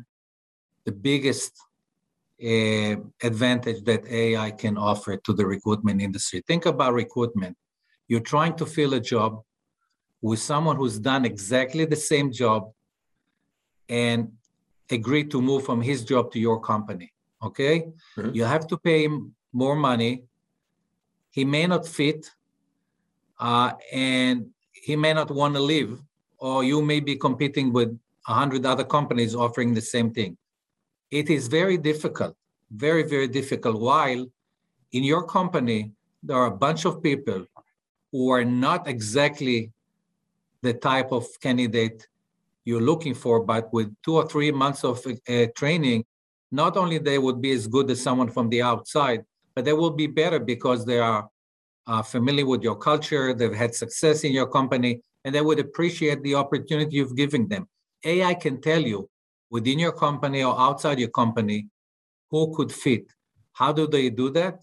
the 0.84 0.92
biggest 0.92 1.52
uh, 2.42 2.96
advantage 3.22 3.82
that 3.84 4.06
AI 4.06 4.50
can 4.50 4.76
offer 4.76 5.16
to 5.16 5.32
the 5.32 5.46
recruitment 5.46 6.00
industry. 6.00 6.42
Think 6.46 6.66
about 6.66 6.92
recruitment. 6.92 7.56
You're 8.08 8.20
trying 8.20 8.56
to 8.56 8.66
fill 8.66 8.94
a 8.94 9.00
job 9.00 9.42
with 10.20 10.38
someone 10.38 10.76
who's 10.76 10.98
done 10.98 11.24
exactly 11.24 11.84
the 11.84 11.96
same 11.96 12.32
job 12.32 12.70
and 13.88 14.32
agreed 14.90 15.30
to 15.30 15.40
move 15.40 15.64
from 15.64 15.80
his 15.80 16.04
job 16.04 16.32
to 16.32 16.38
your 16.38 16.60
company. 16.60 17.12
Okay? 17.42 17.88
Mm-hmm. 18.16 18.34
You 18.34 18.44
have 18.44 18.66
to 18.68 18.78
pay 18.78 19.04
him 19.04 19.34
more 19.52 19.76
money. 19.76 20.24
He 21.30 21.44
may 21.44 21.66
not 21.66 21.86
fit, 21.86 22.30
uh, 23.38 23.72
and 23.92 24.50
he 24.72 24.96
may 24.96 25.12
not 25.12 25.30
want 25.30 25.54
to 25.54 25.60
leave, 25.60 26.00
or 26.38 26.64
you 26.64 26.82
may 26.82 27.00
be 27.00 27.16
competing 27.16 27.72
with 27.72 27.98
a 28.28 28.34
hundred 28.34 28.64
other 28.66 28.84
companies 28.84 29.34
offering 29.34 29.74
the 29.74 29.80
same 29.80 30.10
thing 30.12 30.36
it 31.10 31.30
is 31.30 31.48
very 31.48 31.76
difficult, 31.76 32.36
very, 32.70 33.02
very 33.02 33.28
difficult. 33.28 33.80
While 33.80 34.26
in 34.92 35.04
your 35.04 35.24
company, 35.24 35.92
there 36.22 36.36
are 36.36 36.46
a 36.46 36.56
bunch 36.56 36.84
of 36.84 37.02
people 37.02 37.46
who 38.12 38.30
are 38.30 38.44
not 38.44 38.88
exactly 38.88 39.72
the 40.62 40.72
type 40.72 41.12
of 41.12 41.26
candidate 41.40 42.06
you're 42.64 42.80
looking 42.80 43.14
for, 43.14 43.44
but 43.44 43.72
with 43.72 43.94
two 44.02 44.16
or 44.16 44.26
three 44.26 44.50
months 44.50 44.84
of 44.84 45.04
uh, 45.06 45.46
training, 45.54 46.04
not 46.50 46.76
only 46.76 46.98
they 46.98 47.18
would 47.18 47.42
be 47.42 47.52
as 47.52 47.66
good 47.66 47.90
as 47.90 48.00
someone 48.00 48.30
from 48.30 48.48
the 48.48 48.62
outside, 48.62 49.24
but 49.54 49.64
they 49.64 49.72
will 49.72 49.90
be 49.90 50.06
better 50.06 50.38
because 50.38 50.84
they 50.84 50.98
are 50.98 51.28
uh, 51.86 52.02
familiar 52.02 52.46
with 52.46 52.62
your 52.62 52.76
culture, 52.76 53.34
they've 53.34 53.54
had 53.54 53.74
success 53.74 54.24
in 54.24 54.32
your 54.32 54.46
company, 54.46 55.02
and 55.24 55.34
they 55.34 55.40
would 55.40 55.58
appreciate 55.58 56.22
the 56.22 56.34
opportunity 56.34 56.96
you've 56.96 57.16
given 57.16 57.48
them. 57.48 57.68
AI 58.04 58.34
can 58.34 58.60
tell 58.60 58.80
you 58.80 59.08
within 59.54 59.78
your 59.78 59.96
company 60.06 60.42
or 60.42 60.54
outside 60.66 60.98
your 60.98 61.14
company 61.22 61.68
who 62.28 62.52
could 62.56 62.72
fit. 62.72 63.04
How 63.52 63.70
do 63.78 63.86
they 63.86 64.10
do 64.10 64.26
that? 64.30 64.56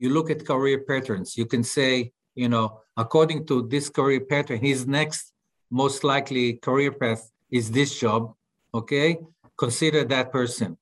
You 0.00 0.08
look 0.16 0.28
at 0.34 0.44
career 0.52 0.80
patterns. 0.90 1.36
You 1.40 1.46
can 1.46 1.62
say, 1.62 2.10
you 2.34 2.48
know, 2.48 2.66
according 2.96 3.46
to 3.50 3.56
this 3.72 3.88
career 3.88 4.22
pattern, 4.32 4.58
his 4.70 4.80
next 4.98 5.32
most 5.70 6.02
likely 6.02 6.54
career 6.54 6.92
path 7.02 7.22
is 7.58 7.70
this 7.70 7.90
job. 8.02 8.34
Okay. 8.74 9.18
Consider 9.56 10.02
that 10.14 10.32
person 10.32 10.76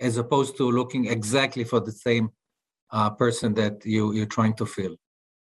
as 0.00 0.16
opposed 0.16 0.56
to 0.56 0.64
looking 0.80 1.04
exactly 1.06 1.64
for 1.72 1.78
the 1.78 1.92
same 1.92 2.30
uh, 2.90 3.10
person 3.10 3.54
that 3.54 3.74
you, 3.86 4.12
you're 4.12 4.34
trying 4.38 4.54
to 4.54 4.66
fill 4.66 4.96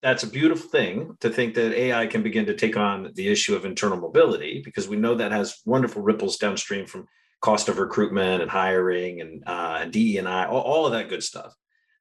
that's 0.03 0.25
a 0.25 0.27
beautiful 0.39 0.69
thing 0.69 1.17
to 1.21 1.31
think 1.31 1.55
that 1.55 1.79
AI 1.85 2.09
can 2.09 2.25
begin 2.25 2.45
to 2.47 2.55
take 2.55 2.77
on 2.77 3.13
the 3.15 3.29
issue 3.29 3.55
of 3.55 3.65
internal 3.65 3.99
mobility 3.99 4.61
because 4.65 4.89
we 4.89 4.97
know 4.97 5.15
that 5.15 5.31
has 5.31 5.61
wonderful 5.65 6.03
ripples 6.03 6.37
downstream 6.39 6.87
from 6.87 7.07
cost 7.43 7.69
of 7.69 7.79
recruitment 7.79 8.41
and 8.41 8.51
hiring 8.51 9.21
and 9.21 9.43
uh, 9.47 9.85
DE 9.87 10.17
and 10.19 10.29
I, 10.29 10.47
all, 10.47 10.63
all 10.63 10.87
of 10.87 10.93
that 10.93 11.09
good 11.09 11.23
stuff. 11.23 11.55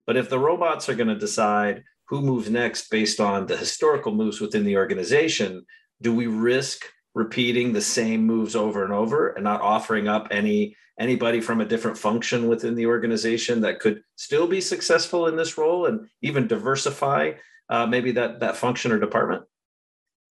But 0.07 0.15
if 0.15 0.29
the 0.29 0.39
robots 0.39 0.88
are 0.88 0.95
going 0.95 1.07
to 1.07 1.15
decide 1.15 1.83
who 2.07 2.21
moves 2.21 2.50
next 2.50 2.89
based 2.89 3.19
on 3.19 3.48
the 3.48 3.57
historical 3.57 4.13
moves 4.13 4.39
within 4.39 4.63
the 4.63 4.77
organization, 4.77 5.65
do 6.01 6.13
we 6.13 6.27
risk 6.27 6.86
repeating 7.13 7.74
the 7.74 7.81
same 7.81 8.25
moves 8.25 8.55
over 8.55 8.83
and 8.83 8.93
over 8.93 9.29
and 9.29 9.43
not 9.43 9.62
offering 9.62 10.07
up 10.07 10.27
any 10.31 10.75
anybody 11.00 11.41
from 11.41 11.62
a 11.62 11.65
different 11.65 11.98
function 11.98 12.48
within 12.48 12.75
the 12.75 12.86
organization 12.86 13.62
that 13.62 13.79
could 13.79 14.01
still 14.15 14.48
be 14.48 14.62
successful 14.62 15.27
in 15.27 15.36
this 15.36 15.57
role 15.57 15.88
and 15.88 16.07
even 16.21 16.48
diversify 16.48 17.31
uh, 17.69 17.88
maybe 17.88 18.12
that 18.12 18.39
that 18.39 18.55
function 18.55 18.91
or 18.91 19.00
department? 19.00 19.43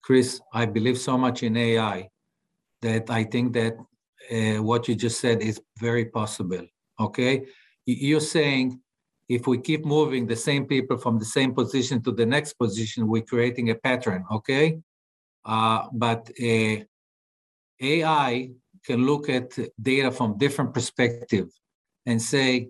Chris, 0.02 0.40
I 0.52 0.66
believe 0.66 0.98
so 0.98 1.18
much 1.18 1.42
in 1.42 1.56
AI 1.56 2.08
that 2.82 3.10
I 3.10 3.24
think 3.24 3.52
that 3.54 3.74
uh, 4.30 4.62
what 4.62 4.88
you 4.88 4.94
just 4.94 5.20
said 5.20 5.42
is 5.42 5.60
very 5.78 6.06
possible. 6.06 6.64
Okay, 6.98 7.46
you're 7.86 8.20
saying 8.20 8.80
if 9.28 9.46
we 9.46 9.58
keep 9.58 9.84
moving 9.84 10.26
the 10.26 10.36
same 10.36 10.66
people 10.66 10.96
from 10.98 11.18
the 11.18 11.24
same 11.24 11.54
position 11.54 12.02
to 12.02 12.12
the 12.12 12.26
next 12.26 12.54
position, 12.54 13.08
we're 13.08 13.22
creating 13.22 13.70
a 13.70 13.74
pattern. 13.74 14.24
Okay, 14.30 14.80
uh, 15.44 15.86
but 15.92 16.30
uh, 16.42 16.76
AI 17.80 18.50
can 18.84 19.06
look 19.06 19.28
at 19.28 19.56
data 19.80 20.10
from 20.10 20.38
different 20.38 20.74
perspective 20.74 21.48
and 22.06 22.20
say, 22.20 22.68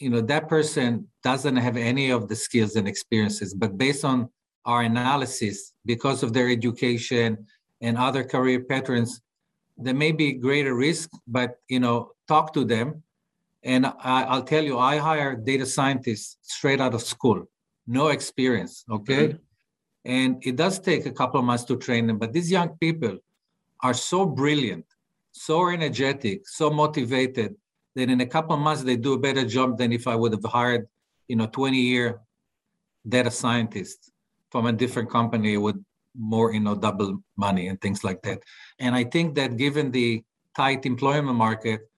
you 0.00 0.10
know, 0.10 0.20
that 0.20 0.48
person 0.48 1.06
doesn't 1.22 1.56
have 1.56 1.76
any 1.76 2.10
of 2.10 2.28
the 2.28 2.36
skills 2.36 2.76
and 2.76 2.86
experiences, 2.86 3.54
but 3.54 3.76
based 3.76 4.04
on 4.04 4.28
our 4.64 4.82
analysis, 4.82 5.72
because 5.84 6.22
of 6.22 6.32
their 6.32 6.48
education 6.48 7.46
and 7.80 7.96
other 7.96 8.22
career 8.22 8.60
patterns, 8.60 9.20
there 9.78 9.94
may 9.94 10.12
be 10.12 10.32
greater 10.32 10.74
risk, 10.74 11.10
but 11.26 11.58
you 11.68 11.80
know, 11.80 12.12
talk 12.26 12.52
to 12.54 12.64
them. 12.64 13.02
And 13.62 13.86
I, 13.86 14.36
will 14.36 14.42
tell 14.42 14.62
you, 14.64 14.78
I 14.78 14.98
hire 14.98 15.34
data 15.34 15.66
scientists 15.66 16.36
straight 16.42 16.80
out 16.80 16.94
of 16.94 17.02
school, 17.02 17.48
no 17.86 18.08
experience. 18.08 18.84
Okay. 18.90 19.28
Mm-hmm. 19.28 19.38
And 20.04 20.42
it 20.46 20.56
does 20.56 20.78
take 20.78 21.06
a 21.06 21.12
couple 21.12 21.40
of 21.40 21.46
months 21.46 21.64
to 21.64 21.76
train 21.76 22.06
them, 22.06 22.18
but 22.18 22.32
these 22.32 22.50
young 22.50 22.70
people 22.80 23.18
are 23.82 23.94
so 23.94 24.24
brilliant, 24.24 24.86
so 25.32 25.68
energetic, 25.68 26.48
so 26.48 26.70
motivated 26.70 27.54
that 27.94 28.08
in 28.08 28.20
a 28.20 28.26
couple 28.26 28.54
of 28.54 28.60
months 28.60 28.82
they 28.82 28.96
do 28.96 29.14
a 29.14 29.18
better 29.18 29.44
job 29.44 29.76
than 29.76 29.92
if 29.92 30.06
I 30.06 30.14
would 30.14 30.32
have 30.32 30.44
hired, 30.44 30.88
you 31.26 31.36
know, 31.36 31.46
20 31.46 31.76
year 31.76 32.20
data 33.06 33.30
scientist 33.30 34.12
from 34.50 34.66
a 34.66 34.72
different 34.72 35.10
company 35.10 35.56
with 35.56 35.76
more, 36.16 36.52
you 36.52 36.60
know, 36.60 36.74
double 36.74 37.22
money 37.36 37.68
and 37.68 37.80
things 37.80 38.04
like 38.04 38.22
that. 38.22 38.40
And 38.78 38.94
I 38.94 39.04
think 39.04 39.34
that 39.36 39.56
given 39.56 39.90
the 39.90 40.22
tight 40.56 40.86
employment 40.86 41.36
market, 41.36 41.88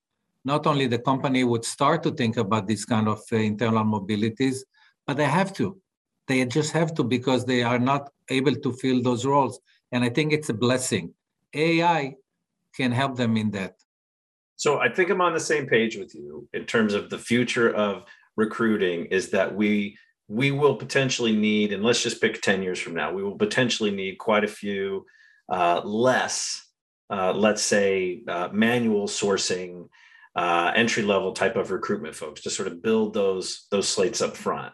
not 0.45 0.67
only 0.67 0.87
the 0.87 0.99
company 0.99 1.45
would 1.45 1.65
start 1.65 2.03
to 2.03 2.11
think 2.11 2.37
about 2.37 2.67
these 2.67 2.85
kind 2.85 3.09
of 3.09 3.21
uh, 3.33 3.37
internal 3.37 3.85
mobilities, 3.85 4.61
but 5.07 5.17
they 5.17 5.27
have 5.27 5.53
to. 5.55 5.81
They 6.29 6.45
just 6.47 6.73
have 6.73 6.95
to 6.95 7.05
because 7.05 7.45
they 7.45 7.63
are 7.63 7.79
not 7.79 8.11
able 8.29 8.55
to 8.55 8.73
fill 8.75 9.03
those 9.03 9.27
roles. 9.27 9.61
And 9.93 10.05
I 10.05 10.09
think 10.09 10.33
it's 10.33 10.49
a 10.49 10.55
blessing. 10.55 11.13
AI 11.55 12.15
can 12.77 12.93
help 12.93 13.17
them 13.17 13.37
in 13.37 13.51
that. 13.53 13.75
So 14.57 14.79
I 14.79 14.89
think 14.89 15.11
I'm 15.11 15.21
on 15.21 15.33
the 15.33 15.41
same 15.41 15.67
page 15.67 15.97
with 15.97 16.15
you 16.15 16.49
in 16.53 16.65
terms 16.67 16.95
of 16.95 17.11
the 17.11 17.19
future 17.19 17.75
of 17.75 18.05
recruiting 18.37 19.07
is 19.07 19.31
that 19.31 19.55
we 19.55 19.97
we 20.31 20.53
will 20.53 20.77
potentially 20.77 21.35
need, 21.35 21.73
and 21.73 21.83
let's 21.83 22.05
just 22.05 22.21
pick 22.21 22.41
10 22.41 22.63
years 22.63 22.79
from 22.79 22.95
now, 22.95 23.13
we 23.13 23.25
will 23.25 23.37
potentially 23.37 23.91
need 23.91 24.17
quite 24.17 24.45
a 24.45 24.49
few 24.49 25.05
uh, 25.49 25.81
less, 25.83 26.65
uh, 27.11 27.33
let's 27.33 27.63
say, 27.63 28.23
uh, 28.29 28.49
manual 28.53 29.09
sourcing, 29.09 29.89
uh, 30.37 30.71
entry 30.77 31.03
level 31.03 31.33
type 31.33 31.57
of 31.57 31.73
recruitment 31.73 32.15
folks 32.15 32.43
to 32.43 32.51
sort 32.51 32.69
of 32.69 32.81
build 32.81 33.13
those 33.13 33.67
those 33.73 33.89
slates 33.89 34.23
up 34.23 34.37
front. 34.37 34.73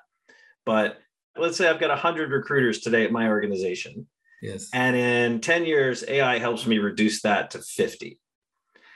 But 0.67 0.99
let's 1.39 1.57
say 1.57 1.67
I've 1.67 1.81
got 1.81 1.89
100 1.89 2.31
recruiters 2.33 2.81
today 2.81 3.05
at 3.05 3.11
my 3.11 3.29
organization. 3.29 4.07
Yes. 4.43 4.69
And 4.75 4.95
in 4.95 5.41
10 5.41 5.65
years, 5.65 6.05
AI 6.07 6.39
helps 6.39 6.67
me 6.67 6.77
reduce 6.77 7.23
that 7.23 7.53
to 7.53 7.61
50. 7.61 8.21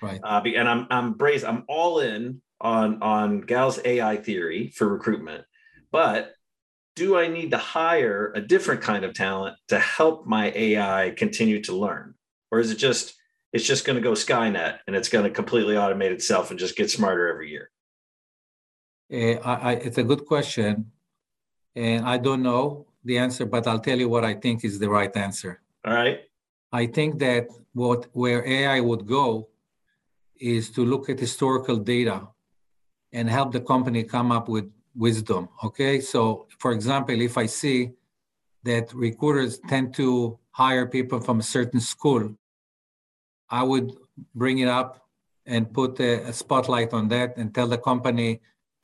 Right. 0.02 0.20
Uh, 0.22 0.42
and 0.44 0.68
I'm 0.68 0.86
I'm 0.90 1.12
braced, 1.14 1.46
I'm 1.46 1.64
all 1.68 2.00
in 2.00 2.42
on 2.60 3.02
on 3.02 3.40
Gal's 3.40 3.80
AI 3.82 4.18
theory 4.18 4.68
for 4.76 4.86
recruitment. 4.86 5.46
But 5.90 6.34
do 7.00 7.16
I 7.16 7.28
need 7.28 7.50
to 7.52 7.56
hire 7.56 8.30
a 8.34 8.42
different 8.42 8.82
kind 8.82 9.06
of 9.06 9.14
talent 9.14 9.56
to 9.68 9.78
help 9.78 10.26
my 10.26 10.52
AI 10.54 11.14
continue 11.16 11.58
to 11.62 11.72
learn? 11.74 12.12
Or 12.50 12.60
is 12.60 12.70
it 12.70 12.76
just 12.88 13.14
it's 13.54 13.66
just 13.72 13.86
going 13.86 13.96
to 14.00 14.06
go 14.08 14.12
Skynet 14.12 14.80
and 14.86 14.94
it's 14.94 15.08
going 15.08 15.24
to 15.24 15.30
completely 15.40 15.76
automate 15.76 16.12
itself 16.18 16.50
and 16.50 16.58
just 16.64 16.76
get 16.76 16.90
smarter 16.90 17.26
every 17.32 17.48
year? 17.54 17.66
Uh, 19.10 19.40
I, 19.50 19.54
I, 19.68 19.72
it's 19.86 19.96
a 19.96 20.04
good 20.10 20.26
question. 20.26 20.92
And 21.74 22.04
I 22.04 22.18
don't 22.18 22.42
know 22.42 22.86
the 23.02 23.16
answer, 23.16 23.46
but 23.46 23.66
I'll 23.66 23.84
tell 23.88 23.98
you 23.98 24.10
what 24.10 24.24
I 24.30 24.34
think 24.34 24.62
is 24.62 24.78
the 24.78 24.90
right 24.90 25.14
answer. 25.16 25.62
All 25.86 25.94
right. 25.94 26.18
I 26.70 26.84
think 26.96 27.18
that 27.20 27.48
what 27.72 28.08
where 28.12 28.46
AI 28.46 28.78
would 28.80 29.06
go 29.06 29.48
is 30.38 30.70
to 30.76 30.84
look 30.84 31.08
at 31.08 31.18
historical 31.18 31.78
data 31.78 32.28
and 33.10 33.24
help 33.30 33.52
the 33.52 33.62
company 33.72 34.04
come 34.04 34.30
up 34.30 34.50
with 34.50 34.68
wisdom. 34.94 35.48
Okay. 35.64 36.00
So 36.00 36.46
for 36.60 36.72
example, 36.72 37.20
if 37.20 37.36
I 37.36 37.46
see 37.46 37.90
that 38.62 38.92
recruiters 38.94 39.58
tend 39.68 39.94
to 39.94 40.38
hire 40.52 40.86
people 40.86 41.20
from 41.20 41.40
a 41.40 41.42
certain 41.42 41.80
school, 41.80 42.36
I 43.48 43.62
would 43.64 43.92
bring 44.34 44.58
it 44.58 44.68
up 44.68 45.08
and 45.46 45.72
put 45.72 45.98
a, 45.98 46.28
a 46.28 46.32
spotlight 46.32 46.92
on 46.92 47.08
that 47.08 47.36
and 47.36 47.52
tell 47.52 47.66
the 47.66 47.78
company, 47.78 48.40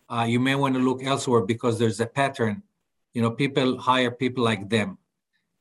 uh, 0.09 0.26
you 0.28 0.40
may 0.40 0.56
want 0.56 0.75
to 0.75 0.80
look 0.80 1.04
elsewhere 1.04 1.42
because 1.42 1.78
there's 1.78 2.00
a 2.00 2.06
pattern 2.06 2.62
you 3.16 3.23
know, 3.23 3.30
people 3.30 3.78
hire 3.78 4.11
people 4.11 4.45
like 4.45 4.68
them. 4.68 4.99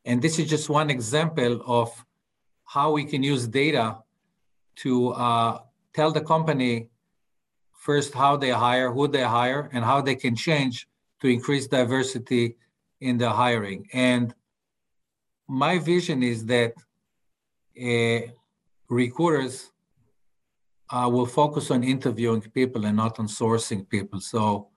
And 0.04 0.22
this 0.22 0.40
is 0.40 0.50
just 0.50 0.68
one 0.68 0.90
example 0.90 1.62
of 1.66 1.90
how 2.66 2.92
we 2.92 3.06
can 3.06 3.24
use 3.24 3.48
data 3.48 4.00
to 4.84 5.12
uh, 5.12 5.60
tell 5.94 6.12
the 6.12 6.20
company 6.20 6.90
first 7.72 8.14
how 8.14 8.36
they 8.36 8.50
hire, 8.50 8.92
who 8.92 9.08
they 9.08 9.24
hire, 9.24 9.70
and 9.72 9.86
how 9.86 10.01
they 10.01 10.16
can 10.16 10.36
change 10.36 10.86
to 11.22 11.28
increase 11.28 11.68
diversity 11.68 12.58
in 13.01 13.18
the 13.18 13.30
hiring. 13.30 13.88
And 13.94 14.34
my 15.48 15.78
vision 15.80 16.24
is 16.24 16.46
that 16.46 16.74
uh, 17.82 18.32
recruiters 18.90 19.72
uh, 20.90 21.10
will 21.12 21.25
focus 21.25 21.72
on 21.72 21.84
interviewing 21.84 22.42
people 22.42 22.86
and 22.86 22.98
not 22.98 23.20
on 23.20 23.28
sourcing 23.28 23.88
people. 23.88 24.20
So 24.20 24.70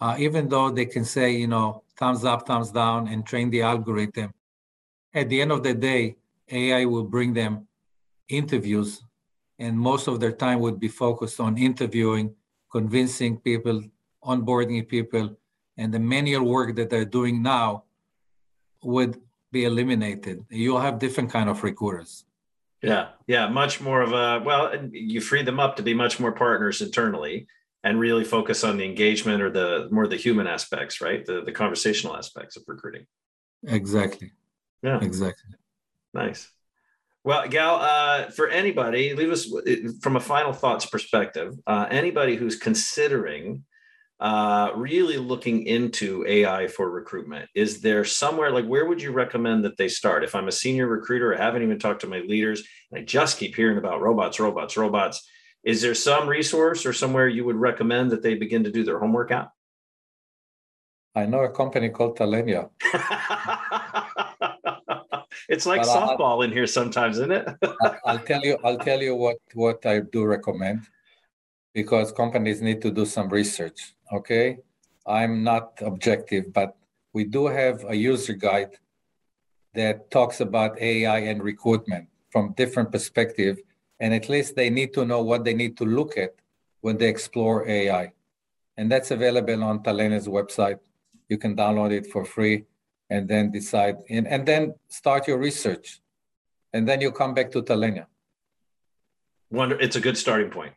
uh, 0.00 0.16
even 0.18 0.48
though 0.48 0.70
they 0.70 0.86
can 0.86 1.04
say, 1.04 1.32
you 1.32 1.46
know, 1.46 1.82
thumbs 1.96 2.24
up, 2.24 2.46
thumbs 2.46 2.70
down, 2.70 3.08
and 3.08 3.26
train 3.26 3.50
the 3.50 3.62
algorithm. 3.62 4.32
At 5.14 5.28
the 5.28 5.40
end 5.40 5.52
of 5.52 5.62
the 5.62 5.74
day, 5.74 6.16
AI 6.50 6.84
will 6.84 7.04
bring 7.04 7.32
them 7.32 7.66
interviews, 8.28 9.02
and 9.58 9.78
most 9.78 10.06
of 10.08 10.20
their 10.20 10.32
time 10.32 10.60
would 10.60 10.78
be 10.78 10.88
focused 10.88 11.40
on 11.40 11.56
interviewing, 11.56 12.34
convincing 12.70 13.38
people, 13.38 13.82
onboarding 14.22 14.86
people, 14.86 15.36
and 15.76 15.92
the 15.92 15.98
manual 15.98 16.44
work 16.44 16.76
that 16.76 16.90
they're 16.90 17.04
doing 17.04 17.42
now 17.42 17.84
would 18.82 19.20
be 19.52 19.64
eliminated. 19.64 20.44
You'll 20.50 20.80
have 20.80 20.98
different 20.98 21.30
kind 21.30 21.48
of 21.48 21.62
recruiters. 21.62 22.24
Yeah, 22.82 23.08
yeah, 23.26 23.48
much 23.48 23.80
more 23.80 24.02
of 24.02 24.12
a 24.12 24.44
well, 24.44 24.72
you 24.92 25.20
free 25.20 25.42
them 25.42 25.58
up 25.58 25.76
to 25.76 25.82
be 25.82 25.94
much 25.94 26.20
more 26.20 26.32
partners 26.32 26.82
internally 26.82 27.46
and 27.82 27.98
really 27.98 28.24
focus 28.24 28.64
on 28.64 28.76
the 28.76 28.84
engagement 28.84 29.42
or 29.42 29.50
the 29.50 29.88
more 29.90 30.06
the 30.06 30.16
human 30.16 30.46
aspects, 30.46 31.00
right? 31.00 31.24
The 31.24 31.42
the 31.42 31.52
conversational 31.52 32.16
aspects 32.16 32.56
of 32.56 32.64
recruiting. 32.66 33.06
Exactly. 33.66 34.32
Yeah. 34.82 34.98
Exactly. 35.02 35.54
Nice. 36.12 36.50
Well, 37.24 37.48
Gal, 37.48 37.76
uh, 37.76 38.30
for 38.30 38.48
anybody, 38.48 39.14
leave 39.14 39.32
us 39.32 39.52
from 40.00 40.14
a 40.14 40.20
final 40.20 40.52
thoughts 40.52 40.86
perspective. 40.86 41.58
Uh, 41.66 41.86
anybody 41.90 42.36
who's 42.36 42.56
considering 42.56 43.64
uh, 44.18 44.70
really 44.74 45.18
looking 45.18 45.66
into 45.66 46.24
AI 46.26 46.68
for 46.68 46.90
recruitment, 46.90 47.48
is 47.54 47.80
there 47.80 48.04
somewhere 48.04 48.50
like 48.50 48.66
where 48.66 48.86
would 48.86 49.02
you 49.02 49.12
recommend 49.12 49.64
that 49.64 49.76
they 49.76 49.88
start? 49.88 50.24
If 50.24 50.34
I'm 50.34 50.48
a 50.48 50.52
senior 50.52 50.86
recruiter, 50.86 51.34
I 51.34 51.42
haven't 51.42 51.62
even 51.62 51.78
talked 51.78 52.00
to 52.00 52.06
my 52.06 52.20
leaders, 52.20 52.62
and 52.90 53.00
I 53.00 53.04
just 53.04 53.38
keep 53.38 53.54
hearing 53.54 53.78
about 53.78 54.00
robots, 54.00 54.40
robots, 54.40 54.76
robots 54.76 55.28
is 55.66 55.82
there 55.82 55.94
some 55.94 56.28
resource 56.28 56.86
or 56.86 56.92
somewhere 56.92 57.26
you 57.26 57.44
would 57.44 57.56
recommend 57.56 58.12
that 58.12 58.22
they 58.22 58.36
begin 58.36 58.62
to 58.62 58.70
do 58.70 58.84
their 58.84 59.00
homework 59.00 59.32
at? 59.32 59.48
I 61.16 61.26
know 61.26 61.40
a 61.40 61.50
company 61.50 61.88
called 61.88 62.16
Talenya. 62.16 62.70
it's 65.48 65.66
like 65.66 65.82
softball 65.82 66.20
I'll, 66.20 66.42
in 66.42 66.52
here 66.52 66.68
sometimes, 66.68 67.18
isn't 67.18 67.32
it? 67.32 67.48
I'll 68.04 68.20
tell 68.20 68.42
you. 68.42 68.58
I'll 68.62 68.78
tell 68.78 69.02
you 69.02 69.16
what 69.16 69.38
what 69.54 69.84
I 69.84 70.00
do 70.00 70.24
recommend, 70.24 70.82
because 71.76 72.10
companies 72.10 72.62
need 72.62 72.80
to 72.80 72.90
do 72.90 73.04
some 73.04 73.28
research. 73.28 73.94
Okay, 74.10 74.46
I'm 75.06 75.44
not 75.44 75.64
objective, 75.92 76.44
but 76.60 76.70
we 77.12 77.24
do 77.24 77.42
have 77.60 77.84
a 77.86 77.94
user 77.94 78.32
guide 78.32 78.72
that 79.74 80.10
talks 80.10 80.40
about 80.40 80.80
AI 80.80 81.18
and 81.30 81.42
recruitment 81.42 82.08
from 82.32 82.54
different 82.56 82.90
perspective 82.90 83.58
and 84.00 84.14
at 84.14 84.28
least 84.28 84.56
they 84.56 84.70
need 84.70 84.92
to 84.94 85.04
know 85.04 85.22
what 85.22 85.44
they 85.44 85.54
need 85.54 85.76
to 85.76 85.84
look 85.84 86.16
at 86.16 86.34
when 86.80 86.96
they 86.96 87.08
explore 87.08 87.68
AI. 87.68 88.12
And 88.78 88.90
that's 88.90 89.10
available 89.10 89.62
on 89.62 89.82
Talenya's 89.82 90.28
website. 90.28 90.80
You 91.28 91.38
can 91.38 91.56
download 91.56 91.92
it 91.92 92.06
for 92.06 92.24
free 92.24 92.64
and 93.10 93.28
then 93.28 93.50
decide 93.50 93.96
and, 94.08 94.26
and 94.26 94.46
then 94.46 94.74
start 94.88 95.28
your 95.28 95.38
research. 95.38 96.00
And 96.72 96.88
then 96.88 97.00
you 97.00 97.10
come 97.12 97.34
back 97.34 97.50
to 97.52 97.62
Talena. 97.62 98.06
Wonder 99.50 99.78
it's 99.78 99.96
a 99.96 100.00
good 100.00 100.16
starting 100.16 100.50
point. 100.50 100.72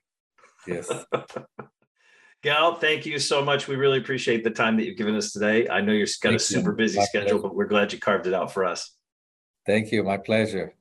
Yes. 0.68 0.92
Gal, 2.42 2.76
thank 2.76 3.06
you 3.06 3.20
so 3.20 3.44
much. 3.44 3.68
We 3.68 3.76
really 3.76 3.98
appreciate 3.98 4.44
the 4.46 4.50
time 4.50 4.78
that 4.78 4.86
you've 4.86 4.98
given 4.98 5.16
us 5.16 5.34
today. 5.34 5.68
I 5.68 5.82
know 5.82 5.92
you've 5.92 6.10
got 6.22 6.34
a 6.34 6.40
super 6.40 6.72
busy 6.72 7.02
schedule, 7.02 7.40
pleasure. 7.40 7.42
but 7.42 7.56
we're 7.56 7.68
glad 7.68 7.92
you 7.92 8.00
carved 8.00 8.28
it 8.28 8.34
out 8.34 8.54
for 8.54 8.64
us. 8.64 8.96
Thank 9.66 9.92
you. 9.92 10.04
My 10.04 10.18
pleasure 10.18 10.74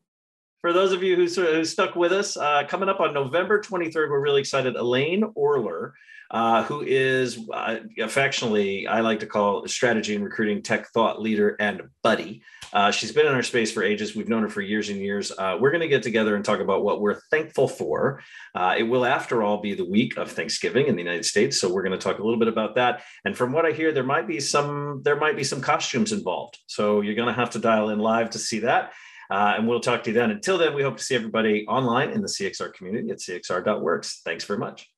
for 0.61 0.73
those 0.73 0.93
of 0.93 1.03
you 1.03 1.17
who, 1.17 1.27
who 1.27 1.65
stuck 1.65 1.95
with 1.95 2.13
us, 2.13 2.37
uh, 2.37 2.65
coming 2.69 2.89
up 2.89 3.01
on 3.01 3.15
November 3.15 3.61
23rd, 3.61 4.11
we're 4.11 4.21
really 4.21 4.41
excited. 4.41 4.75
Elaine 4.77 5.23
Orler, 5.37 5.93
uh, 6.31 6.65
who 6.65 6.83
is 6.83 7.39
uh, 7.53 7.79
affectionately, 8.01 8.87
I 8.87 9.01
like 9.01 9.21
to 9.21 9.27
call 9.27 9.67
strategy 9.69 10.15
and 10.15 10.25
recruiting 10.25 10.63
tech 10.63 10.89
thought 10.89 11.23
leader 11.23 11.57
and 11.61 11.83
buddy. 12.03 12.43
Uh, 12.73 12.91
she's 12.91 13.13
been 13.13 13.27
in 13.27 13.33
our 13.33 13.43
space 13.43 13.73
for 13.73 13.83
ages. 13.83 14.15
We've 14.15 14.29
known 14.29 14.43
her 14.43 14.49
for 14.49 14.61
years 14.61 14.91
and 14.91 14.99
years. 14.99 15.31
Uh, 15.31 15.57
we're 15.59 15.71
going 15.71 15.81
to 15.81 15.89
get 15.89 16.03
together 16.03 16.37
and 16.37 16.45
talk 16.45 16.61
about 16.61 16.85
what 16.85 17.01
we're 17.01 17.21
thankful 17.31 17.67
for. 17.67 18.21
Uh, 18.55 18.75
it 18.77 18.83
will, 18.83 19.07
after 19.07 19.43
all, 19.43 19.63
be 19.63 19.75
the 19.75 19.89
week 19.89 20.19
of 20.19 20.31
Thanksgiving 20.31 20.87
in 20.87 20.97
the 20.97 21.03
United 21.03 21.25
States, 21.25 21.59
so 21.59 21.73
we're 21.73 21.83
going 21.83 21.99
to 21.99 22.05
talk 22.05 22.19
a 22.19 22.23
little 22.23 22.39
bit 22.39 22.49
about 22.49 22.75
that. 22.75 23.05
And 23.25 23.35
from 23.35 23.53
what 23.53 23.65
I 23.65 23.71
hear, 23.71 23.93
there 23.93 24.05
might 24.05 24.27
be 24.27 24.41
some 24.41 25.01
there 25.03 25.17
might 25.17 25.37
be 25.37 25.45
some 25.45 25.63
costumes 25.63 26.13
involved. 26.13 26.59
So 26.67 27.01
you're 27.01 27.15
going 27.15 27.29
to 27.29 27.41
have 27.41 27.51
to 27.51 27.59
dial 27.59 27.89
in 27.89 28.01
live 28.01 28.31
to 28.31 28.39
see 28.39 28.59
that. 28.61 28.93
Uh, 29.31 29.55
and 29.57 29.69
we'll 29.69 29.81
talk 29.81 30.05
to 30.05 30.11
you 30.11 30.15
then. 30.15 30.31
Until 30.31 30.59
then, 30.59 30.75
we 30.75 30.83
hope 30.83 30.97
to 30.97 31.05
see 31.05 31.15
everybody 31.15 31.67
online 31.67 32.11
in 32.11 32.23
the 32.23 32.29
CXR 32.29 32.73
community 32.73 33.11
at 33.11 33.19
cxr.works. 33.19 34.23
Thanks 34.25 34.45
very 34.45 34.59
much. 34.59 34.89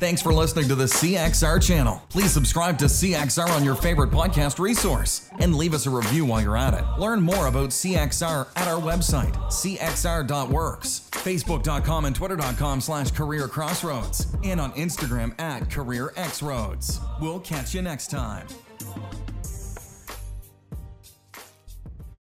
Thanks 0.00 0.22
for 0.22 0.32
listening 0.32 0.66
to 0.68 0.74
the 0.74 0.86
CXR 0.86 1.62
channel. 1.62 2.02
Please 2.08 2.30
subscribe 2.32 2.78
to 2.78 2.86
CXR 2.86 3.50
on 3.50 3.62
your 3.62 3.74
favorite 3.74 4.10
podcast 4.10 4.58
resource 4.58 5.28
and 5.40 5.54
leave 5.54 5.74
us 5.74 5.84
a 5.84 5.90
review 5.90 6.24
while 6.24 6.40
you're 6.40 6.56
at 6.56 6.72
it. 6.72 6.84
Learn 6.98 7.20
more 7.20 7.48
about 7.48 7.68
CXR 7.68 8.48
at 8.56 8.66
our 8.66 8.80
website, 8.80 9.34
cxr.works, 9.48 11.10
facebook.com 11.12 12.06
and 12.06 12.16
twitter.com 12.16 12.80
slash 12.80 13.10
career 13.10 13.46
crossroads, 13.46 14.34
and 14.42 14.58
on 14.58 14.72
Instagram 14.72 15.38
at 15.38 15.70
career 15.70 16.14
xroads. 16.16 16.98
We'll 17.20 17.40
catch 17.40 17.74
you 17.74 17.82
next 17.82 18.10
time. 18.10 18.46